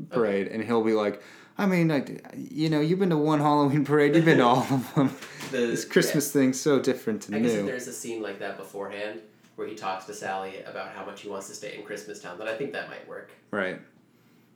[0.10, 1.22] parade?" And he'll be like,
[1.58, 2.06] "I mean, I,
[2.38, 5.12] you know, you've been to one Halloween parade, you've been to all of them.
[5.52, 8.58] The, this Christmas thing's so different I and guess if there's a scene like that
[8.58, 9.22] beforehand
[9.56, 12.38] where he talks to Sally about how much he wants to stay in Christmas Town,
[12.38, 13.30] then I think that might work.
[13.50, 13.80] Right.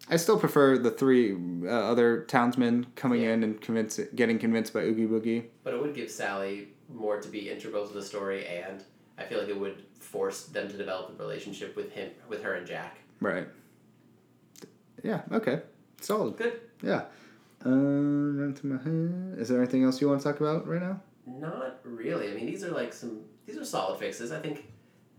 [0.10, 1.34] I still prefer the three
[1.64, 3.34] uh, other townsmen coming Yeah.
[3.36, 5.46] in and convince, getting convinced by Oogie Boogie.
[5.64, 8.84] But it would give Sally more to be integral to the story, and
[9.18, 12.56] I feel like it would force them to develop a relationship with him, with her
[12.56, 12.98] and Jack.
[13.20, 13.48] Right.
[15.04, 15.22] Yeah.
[15.32, 15.62] Okay.
[16.02, 16.38] Solid.
[16.38, 16.60] Good.
[16.82, 17.04] Yeah.
[17.64, 19.40] Um, run to my head.
[19.40, 21.00] Is there anything else you want to talk about right now?
[21.28, 22.32] Not really.
[22.32, 23.22] I mean, these are like some.
[23.46, 24.32] These are solid fixes.
[24.32, 24.66] I think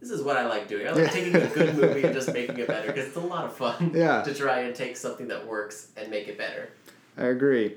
[0.01, 0.89] this is what I like doing.
[0.89, 3.45] I like taking a good movie and just making it better because it's a lot
[3.45, 3.93] of fun.
[3.95, 4.23] Yeah.
[4.23, 6.71] To try and take something that works and make it better.
[7.17, 7.77] I agree.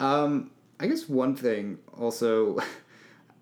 [0.00, 2.58] Um, I guess one thing also,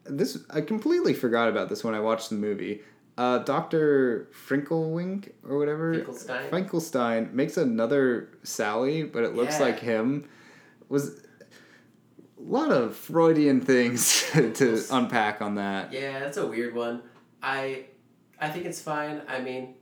[0.08, 2.82] this I completely forgot about this when I watched the movie.
[3.18, 6.50] Uh, Doctor Finkelwink or whatever Finkelstein?
[6.50, 9.66] Finkelstein makes another Sally, but it looks Yeah.
[9.66, 10.28] like him.
[10.88, 11.20] Was
[12.38, 15.92] a lot of Freudian things to unpack on that.
[15.92, 17.02] Yeah, that's a weird one.
[17.42, 17.86] I,
[18.38, 19.22] I think it's fine.
[19.28, 19.74] I mean,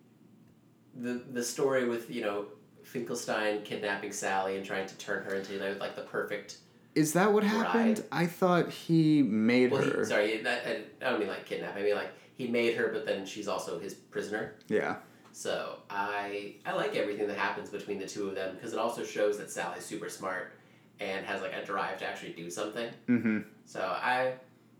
[0.97, 2.47] the the story with you know
[2.85, 6.59] Finkelstein kidnapping Sally and trying to turn her into you know, like the perfect.
[6.95, 7.97] Is that what happened?
[7.97, 8.05] Bride.
[8.13, 10.01] I thought he made Well, her.
[10.01, 11.77] he, sorry, that, I, I don't mean like kidnap.
[11.77, 14.55] I mean like he made her, but then she's also his prisoner.
[14.69, 14.97] Yeah.
[15.33, 19.03] So I I like everything that happens between the two of them because it also
[19.03, 20.53] shows that Sally's super smart
[21.01, 22.89] and has like a drive to actually do something.
[23.09, 23.39] Mm-hmm.
[23.65, 24.35] So I,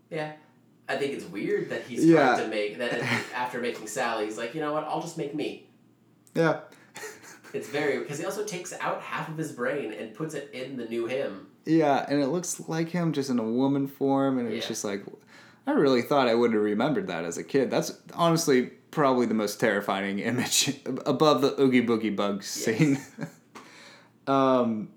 [0.09, 0.31] yeah,
[0.87, 2.35] I think it's weird that he's Yeah.
[2.35, 2.93] trying to make that
[3.35, 5.67] after making Sally, he's like, you know what, I'll just make me.
[6.33, 6.61] Yeah.
[7.53, 10.77] It's very because he also takes out half of his brain and puts it in
[10.77, 11.44] the new him.
[11.65, 14.67] Yeah, and it looks like him just in a woman form, and it's Yeah.
[14.69, 15.03] just like,
[15.67, 17.71] I really thought I would have remembered that as a kid.
[17.71, 22.99] That's honestly probably the most terrifying image above the Oogie Boogie Bug scene.
[24.27, 24.89] um,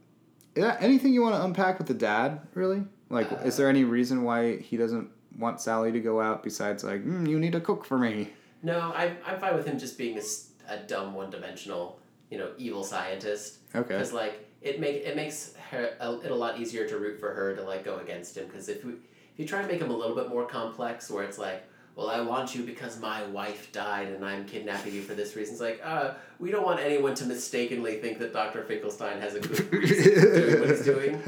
[0.54, 2.84] yeah, anything you want to unpack with the dad, really?
[3.10, 7.04] Like, is there any reason why he doesn't want Sally to go out besides, like,
[7.04, 8.30] mm, you need to cook for me?
[8.62, 10.20] No, I I'm fine with him just being
[10.68, 12.00] a dumb one dimensional,
[12.30, 13.58] you know, evil scientist.
[13.74, 13.86] Okay.
[13.88, 17.32] Because like it make it makes her a, it a lot easier to root for
[17.32, 18.46] her to like go against him.
[18.46, 18.98] Because if we if
[19.38, 21.62] you try and make him a little bit more complex, where it's like,
[21.94, 25.54] well, I want you because my wife died and I'm kidnapping you for this reason.
[25.54, 28.62] It's like, uh, we don't want anyone to mistakenly think that Dr.
[28.64, 31.22] Finkelstein has a good reason for doing what he's doing.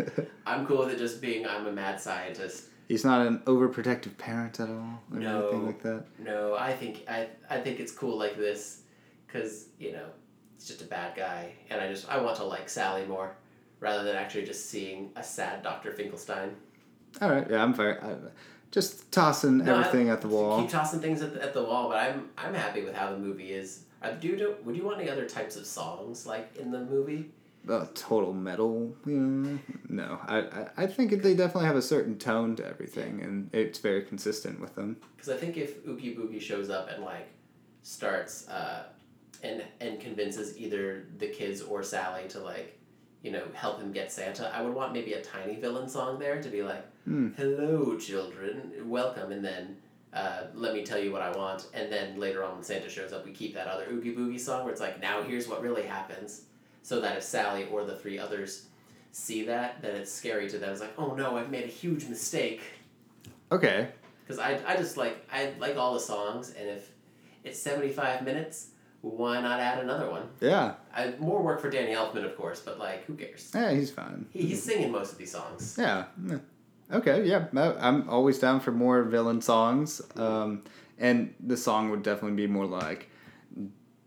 [0.46, 2.64] I'm cool with it just being I'm a mad scientist.
[2.88, 5.42] He's not an overprotective parent at all, or No.
[5.42, 6.04] anything like that.
[6.18, 8.82] No, I think I I think it's cool like this,
[9.26, 10.06] because you know,
[10.60, 13.34] it's just a bad guy, and I just I want to like Sally more,
[13.80, 16.54] rather than actually just seeing a sad Doctor Finkelstein.
[17.22, 17.96] All right, yeah, I'm fine.
[18.02, 18.16] I,
[18.70, 20.60] just tossing No, I- everything at the wall.
[20.60, 23.16] Keep tossing things at the, at the wall, but I'm I'm happy with how the
[23.16, 23.84] movie is.
[24.02, 27.30] Uh, do do, would you want any other types of songs like in the movie?
[27.66, 28.94] uh, total metal.
[29.06, 29.56] Yeah.
[29.88, 33.78] No, I, I I think they definitely have a certain tone to everything, and it's
[33.78, 34.98] very consistent with them.
[35.16, 37.28] Because I think if Oogie Boogie shows up and like
[37.82, 38.84] starts uh,
[39.42, 42.78] and and convinces either the kids or Sally to like,
[43.22, 46.42] you know, help him get Santa, I would want maybe a tiny villain song there
[46.42, 47.30] to be like, Hmm.
[47.36, 49.76] "Hello, children, welcome," and then.
[50.12, 53.12] Uh, let me tell you what I want, and then later on when Santa shows
[53.12, 55.84] up, we keep that other Oogie Boogie song where it's like, now here's what really
[55.84, 56.46] happens,
[56.82, 58.66] so that if Sally or the three others
[59.12, 60.72] see that, then it's scary to them.
[60.72, 62.60] It's like, oh no, I've made a huge mistake.
[63.52, 63.86] Okay.
[64.26, 66.90] Because I, I just like I like all the songs, and if
[67.44, 68.69] it's seventy five minutes,
[69.02, 70.28] why not add another one?
[70.40, 70.74] Yeah.
[70.94, 73.50] I, more work for Danny Elfman, of course, but like who cares?
[73.54, 74.26] Yeah, he's fine.
[74.32, 75.76] He, he's singing most of these songs.
[75.78, 76.04] Yeah.
[76.92, 77.24] Okay.
[77.26, 77.46] Yeah.
[77.54, 80.02] I'm always down for more villain songs.
[80.16, 80.62] Um,
[80.98, 83.08] and the song would definitely be more like,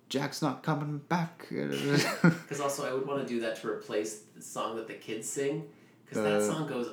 [0.10, 4.42] "Jack's not coming back." Because also I would want to do that to replace the
[4.42, 5.68] song that the kids sing,
[6.06, 6.90] because that Uh, song goes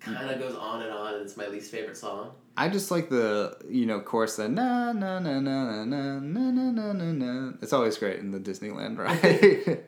[0.00, 2.32] kind of goes on and on, and it's my least favorite song.
[2.56, 6.70] I just like the you know chorus na na na na na na na na
[6.70, 7.52] na na na.
[7.62, 9.84] It's always great in the Disneyland ride.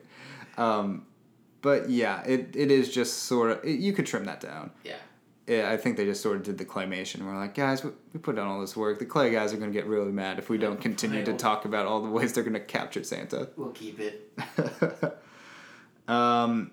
[0.57, 1.05] um,
[1.61, 4.71] but yeah, it, it is just sort of it, you could trim that down.
[4.83, 4.97] Yeah.
[5.47, 7.23] yeah, I think they just sort of did the claymation.
[7.23, 8.99] We're like, guys, we, we put down all this work.
[8.99, 11.65] The clay guys are going to get really mad if we don't continue to talk
[11.65, 13.49] about all the ways they're going to capture Santa.
[13.55, 14.31] We'll keep it.
[16.07, 16.71] um,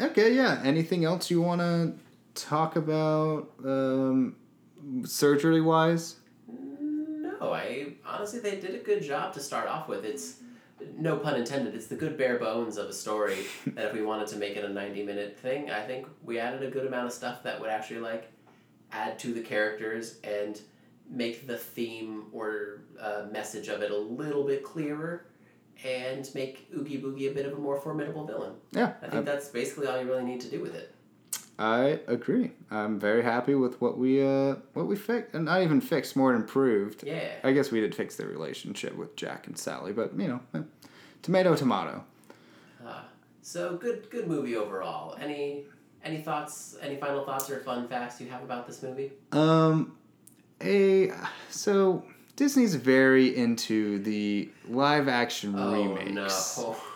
[0.00, 0.60] okay, yeah.
[0.62, 1.94] Anything else you want to
[2.34, 4.36] talk about um,
[5.04, 6.16] surgery wise?
[6.48, 10.04] No, I honestly they did a good job to start off with.
[10.04, 10.40] It's
[10.96, 11.74] no pun intended.
[11.74, 14.64] It's the good bare bones of a story that if we wanted to make it
[14.64, 17.70] a ninety minute thing, I think we added a good amount of stuff that would
[17.70, 18.30] actually like
[18.92, 20.60] add to the characters and
[21.08, 25.26] make the theme or uh, message of it a little bit clearer
[25.84, 28.54] and make Oogie Boogie a bit of a more formidable villain.
[28.72, 30.94] Yeah, I think that's basically all you really need to do with it.
[31.58, 32.52] I agree.
[32.70, 36.34] I'm very happy with what we uh what we fixed, and not even fixed, more
[36.34, 37.02] improved.
[37.02, 37.28] Yeah.
[37.42, 40.62] I guess we did fix the relationship with Jack and Sally, but you know, eh,
[41.22, 42.04] tomato, tomato.
[42.86, 43.02] Uh,
[43.40, 45.16] so good, good movie overall.
[45.18, 45.64] Any
[46.04, 46.76] any thoughts?
[46.82, 49.12] Any final thoughts or fun facts you have about this movie?
[49.32, 49.96] Um,
[50.62, 51.10] a
[51.48, 52.04] so
[52.36, 56.58] Disney's very into the live action remakes.
[56.58, 56.76] Oh no!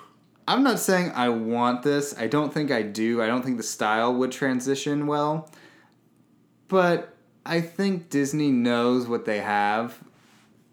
[0.51, 2.19] I'm not saying I want this.
[2.19, 3.23] I don't think I do.
[3.23, 5.49] I don't think the style would transition well.
[6.67, 7.15] But
[7.47, 9.97] I think Disney knows what they have,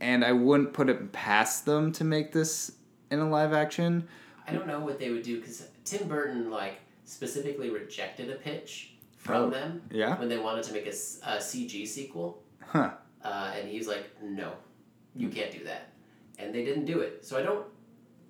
[0.02, 2.72] and I wouldn't put it past them to make this
[3.12, 4.08] in a live action.
[4.48, 8.94] I don't know what they would do because Tim Burton like specifically rejected a pitch
[9.18, 10.18] from Oh, them Yeah?
[10.18, 12.92] when they wanted to make a CG sequel, Huh.
[13.24, 14.54] uh, and he's like, "No,
[15.16, 15.90] you can't do that,"
[16.40, 17.24] and they didn't do it.
[17.26, 17.66] So I don't.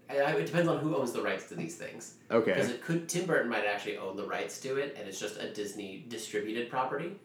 [0.09, 2.15] I, it depends on who owns the rights to these things.
[2.31, 2.53] Okay.
[2.53, 5.37] Because it could Tim Burton might actually own the rights to it, and it's just
[5.39, 7.17] a Disney distributed property.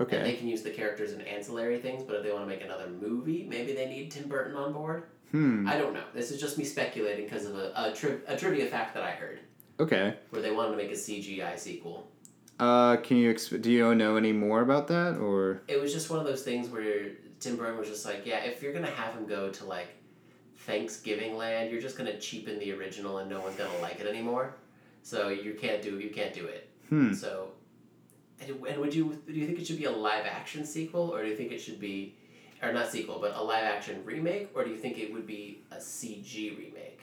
[0.00, 0.16] Okay.
[0.18, 2.62] And they can use the characters in ancillary things, but if they want to make
[2.64, 5.04] another movie, maybe they need Tim Burton on board.
[5.32, 5.68] Hmm.
[5.68, 6.02] I don't know.
[6.14, 9.10] This is just me speculating because of a, a, tri- a trivia fact that I
[9.12, 9.40] heard,
[9.78, 10.14] Okay.
[10.30, 12.08] where they wanted to make a CGI sequel.
[12.58, 15.62] Uh, can you exp- do you know any more about that or?
[15.68, 18.62] It was just one of those things where Tim Burton was just like, yeah, if
[18.62, 19.88] you're gonna have him go to like
[20.60, 24.54] Thanksgiving Land, you're just gonna cheapen the original, and no one's gonna like it anymore.
[25.02, 26.68] So you can't do you can't do it.
[26.88, 27.12] Hmm.
[27.14, 27.48] So,
[28.40, 31.28] and, would you do you think it should be a live action sequel, or do
[31.28, 32.16] you think it should be,
[32.62, 35.62] or not sequel, but a live action remake, or do you think it would be
[35.70, 37.00] a CG remake?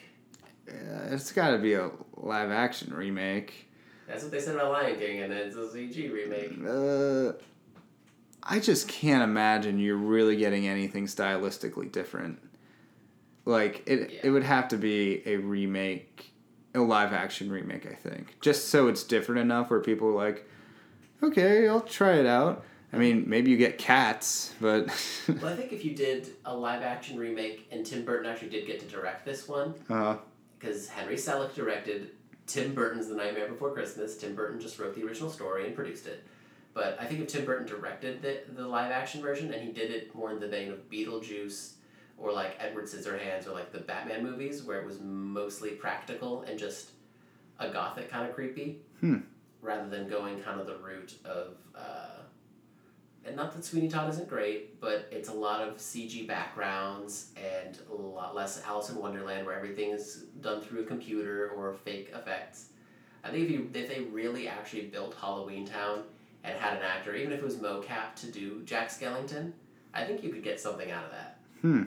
[0.69, 3.69] Uh, it's got to be a live action remake.
[4.07, 6.57] That's what they said about Lion King, and it's a CG remake.
[6.65, 7.33] Uh,
[8.43, 12.39] I just can't imagine you're really getting anything stylistically different.
[13.47, 14.19] Like it, Yeah.
[14.23, 16.33] it would have to be a remake,
[16.75, 17.85] a live action remake.
[17.85, 20.47] I think just so it's different enough where people are like,
[21.23, 22.65] okay, I'll try it out.
[22.91, 24.87] I mean, maybe you get cats, but
[25.27, 28.65] Well, I think if you did a live action remake, and Tim Burton actually did
[28.65, 30.17] get to direct this one, uh-huh.
[30.59, 32.11] because Henry Selick directed
[32.47, 34.17] Tim Burton's The Nightmare Before Christmas.
[34.17, 36.23] Tim Burton just wrote the original story and produced it.
[36.73, 39.91] But I think if Tim Burton directed the, the live action version and he did
[39.91, 41.71] it more in the vein of Beetlejuice
[42.17, 46.57] or like Edward Scissorhands or like the Batman movies where it was mostly practical and
[46.57, 46.91] just
[47.59, 49.17] a gothic kind of creepy, Hmm.
[49.61, 51.55] rather than going kind of the route of.
[51.75, 52.03] Uh,
[53.25, 57.77] and not that Sweeney Todd isn't great, but it's a lot of CG backgrounds and
[57.91, 62.09] a lot less Alice in Wonderland where everything is done through a computer or fake
[62.15, 62.69] effects.
[63.25, 66.03] I think if you if they really actually built Halloween Town
[66.45, 69.51] and had an actor, even if it was mocap to do Jack Skellington,
[69.93, 71.39] I think you could get something out of that.
[71.61, 71.83] hmm.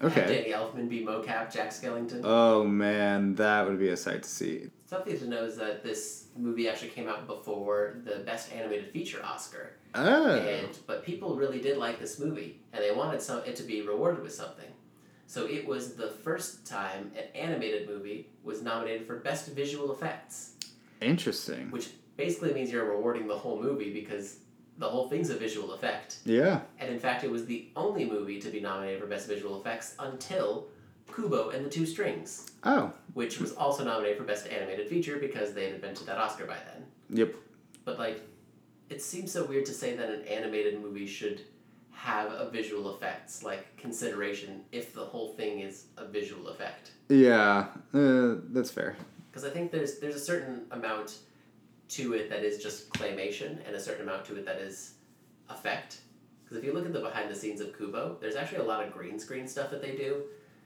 [0.00, 0.26] Have Okay.
[0.26, 2.20] Danny Elfman be mocap Jack Skellington.
[2.24, 4.70] Oh man, that would be a sight to see.
[4.86, 9.24] Something to know is that this movie actually came out before the Best Animated Feature
[9.24, 9.72] Oscar.
[9.94, 10.36] Oh.
[10.38, 13.82] And but people really did like this movie, and they wanted some it to be
[13.82, 14.70] rewarded with something.
[15.26, 20.54] So it was the first time an animated movie was nominated for Best Visual Effects,
[21.02, 21.70] Interesting.
[21.70, 24.38] which basically means you're rewarding the whole movie because
[24.78, 26.18] the whole thing's a visual effect.
[26.24, 26.60] Yeah.
[26.78, 29.94] And in fact, it was the only movie to be nominated for Best Visual Effects
[29.98, 30.68] until
[31.14, 32.92] Kubo and the Two Strings, Oh.
[33.14, 36.56] which was also nominated for Best Animated Feature because they had invented that Oscar by
[36.72, 36.84] then.
[37.10, 37.34] Yep.
[37.84, 38.20] But like,
[38.88, 41.42] it seems so weird to say that an animated movie should
[41.90, 46.92] have a visual effects like consideration if the whole thing is a visual effect.
[47.08, 47.66] Yeah.
[47.92, 48.96] Uh, that's fair.
[49.30, 51.18] Because I think there's there's a certain amount
[51.88, 54.94] to it that is just claymation, and a certain amount to it that is
[55.48, 56.00] effect.
[56.44, 58.84] Because if you look at the behind the scenes of Kubo, there's actually a lot
[58.84, 60.22] of green screen stuff that they do,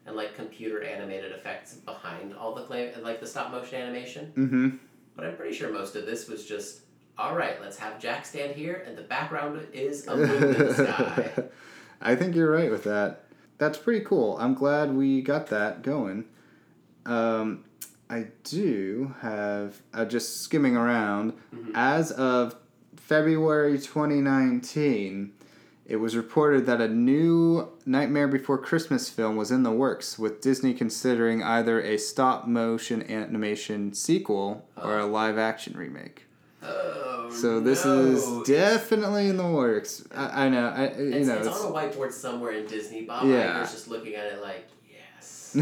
[0.07, 4.33] and like computer animated effects behind all the clay, like the stop motion animation.
[4.37, 4.69] Mm-hmm.
[5.15, 6.83] But I'm pretty sure most of this was just,
[7.19, 10.75] all right, let's have Jack stand here, and the background is a moon in the
[10.75, 11.45] sky.
[12.01, 13.27] I think you're right with that.
[13.59, 14.37] That's pretty cool.
[14.39, 16.25] I'm glad we got that going.
[17.07, 17.65] Um,
[18.13, 21.71] I do have uh, just skimming around Mhm.
[21.75, 22.55] as of
[22.97, 25.33] February 2019,
[25.87, 30.43] it was reported that a new Nightmare Before Christmas film was in the works, with
[30.43, 36.27] Disney considering either a stop motion animation sequel or a live action remake.
[36.63, 37.99] Oh, So this no.
[37.99, 40.05] is definitely in the works.
[40.15, 40.67] I, I know.
[40.69, 41.39] I, you It's, know.
[41.39, 43.03] it's, It's, on a whiteboard somewhere in Disney.
[43.03, 43.63] Bob Yeah.
[43.63, 45.57] Iger's just looking at it like, yes.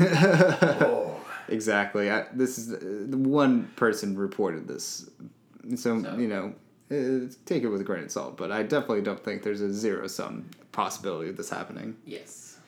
[0.82, 1.16] oh.
[1.50, 2.10] Exactly.
[2.10, 2.68] I, this is
[3.10, 5.10] the one person reported this,
[5.76, 6.54] so, So- you know,
[6.90, 8.36] uh, take it with a grain of salt.
[8.36, 11.96] But I definitely don't think there's a zero sum possibility of this happening.
[12.04, 12.58] Yes.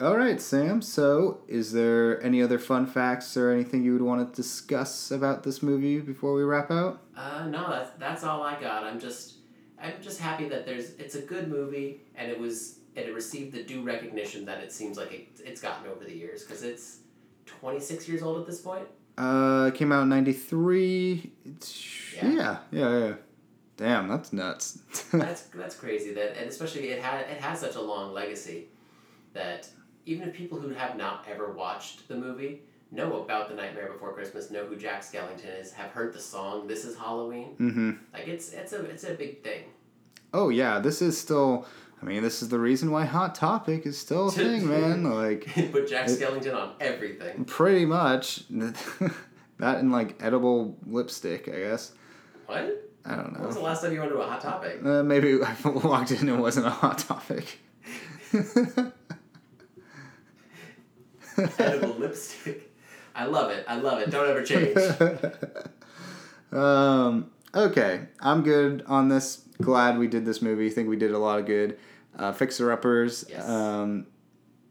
[0.00, 0.82] All right, Sam.
[0.82, 5.44] So, is there any other fun facts or anything you would want to discuss about
[5.44, 7.02] this movie before we wrap out?
[7.16, 8.82] Uh, no, that's that's all I got.
[8.82, 9.34] I'm just
[9.80, 13.52] I'm just happy that there's it's a good movie and it was and it received
[13.52, 16.98] the due recognition that it seems like it, it's gotten over the years because it's
[17.46, 18.86] 26 years old at this point.
[19.18, 21.30] Uh, came out in '93.
[22.16, 22.28] Yeah.
[22.28, 23.14] Yeah, yeah, yeah.
[23.76, 24.78] Damn, that's nuts.
[25.12, 28.68] That's that's crazy that and especially it had it has such a long legacy
[29.32, 29.68] that
[30.06, 34.12] even if people who have not ever watched the movie know about the Nightmare Before
[34.12, 37.90] Christmas, know who Jack Skellington is, have heard the song "This Is Halloween," mm-hmm.
[38.12, 39.64] like it's it's a it's a big thing.
[40.32, 41.66] Oh yeah, this is still.
[42.02, 45.04] I mean, this is the reason why Hot Topic is still a thing, man.
[45.14, 47.44] Like, Put Jack It- Skellington on everything.
[47.44, 48.42] pretty much.
[48.50, 51.92] that and like edible lipstick, I guess.
[52.46, 52.88] What?
[53.04, 53.38] I don't know.
[53.40, 54.80] When was the last time you went to a hot topic?
[54.84, 57.58] Uh, maybe I walked in and it wasn't a Hot Topic.
[61.58, 62.70] Edible lipstick.
[63.14, 63.64] I love it.
[63.68, 64.10] I love it.
[64.10, 64.76] Don't ever change.
[66.52, 69.42] um, okay, I'm good on this.
[69.60, 70.70] Glad we did this movie.
[70.70, 71.78] Think we did a lot of good.
[72.16, 73.24] Uh, Fixer uppers.
[73.28, 73.48] Yes.
[73.48, 74.06] Um,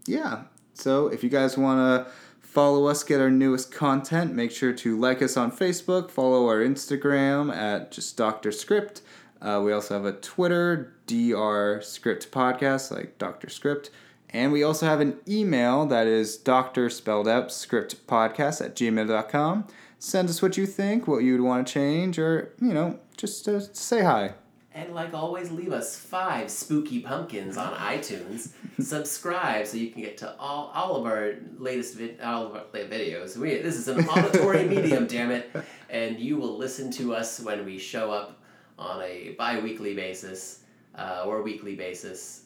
[0.05, 0.43] yeah.
[0.73, 4.97] So if you guys want to follow us, get our newest content, make sure to
[4.97, 9.01] like us on Facebook, follow our Instagram at just Doctor Script.
[9.41, 11.81] Uh, we also have a Twitter, Dr.
[11.81, 13.89] Script Podcast, like Doctor Script.
[14.29, 19.67] And we also have an email that is doctor spelled out script podcast at gmail.com.
[19.99, 23.47] Send us what you think, what you would want to change, or, you know, just
[23.47, 24.33] uh, say hi.
[24.73, 28.51] And like always, leave us five spooky pumpkins on iTunes.
[28.79, 32.63] Subscribe so you can get to all, all of our latest vid- all of our
[32.73, 33.35] videos.
[33.35, 35.51] We, this is an auditory medium, damn it,
[35.89, 38.39] and you will listen to us when we show up
[38.79, 40.63] on a bi-weekly basis
[40.95, 42.45] uh, or weekly basis.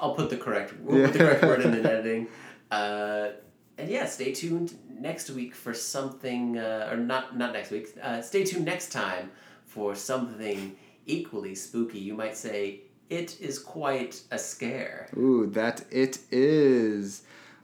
[0.00, 2.28] I'll put the correct we'll put the correct word in the editing.
[2.70, 3.32] Uh,
[3.78, 7.88] and yeah, stay tuned next week for something, uh, or not not next week.
[8.00, 9.32] Uh, stay tuned next time
[9.66, 10.76] for something
[11.10, 11.98] equally spooky.
[11.98, 15.08] You might say it is quite a scare.
[15.16, 17.22] Ooh, that it is.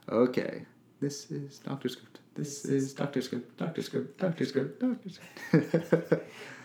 [0.09, 0.65] Okay.
[0.99, 2.19] This is Doctor Script.
[2.35, 3.57] This, This is is Doctor Script.
[3.57, 4.19] Doctor Script.
[4.19, 4.79] Doctor Script.
[4.79, 6.13] Doctor Script.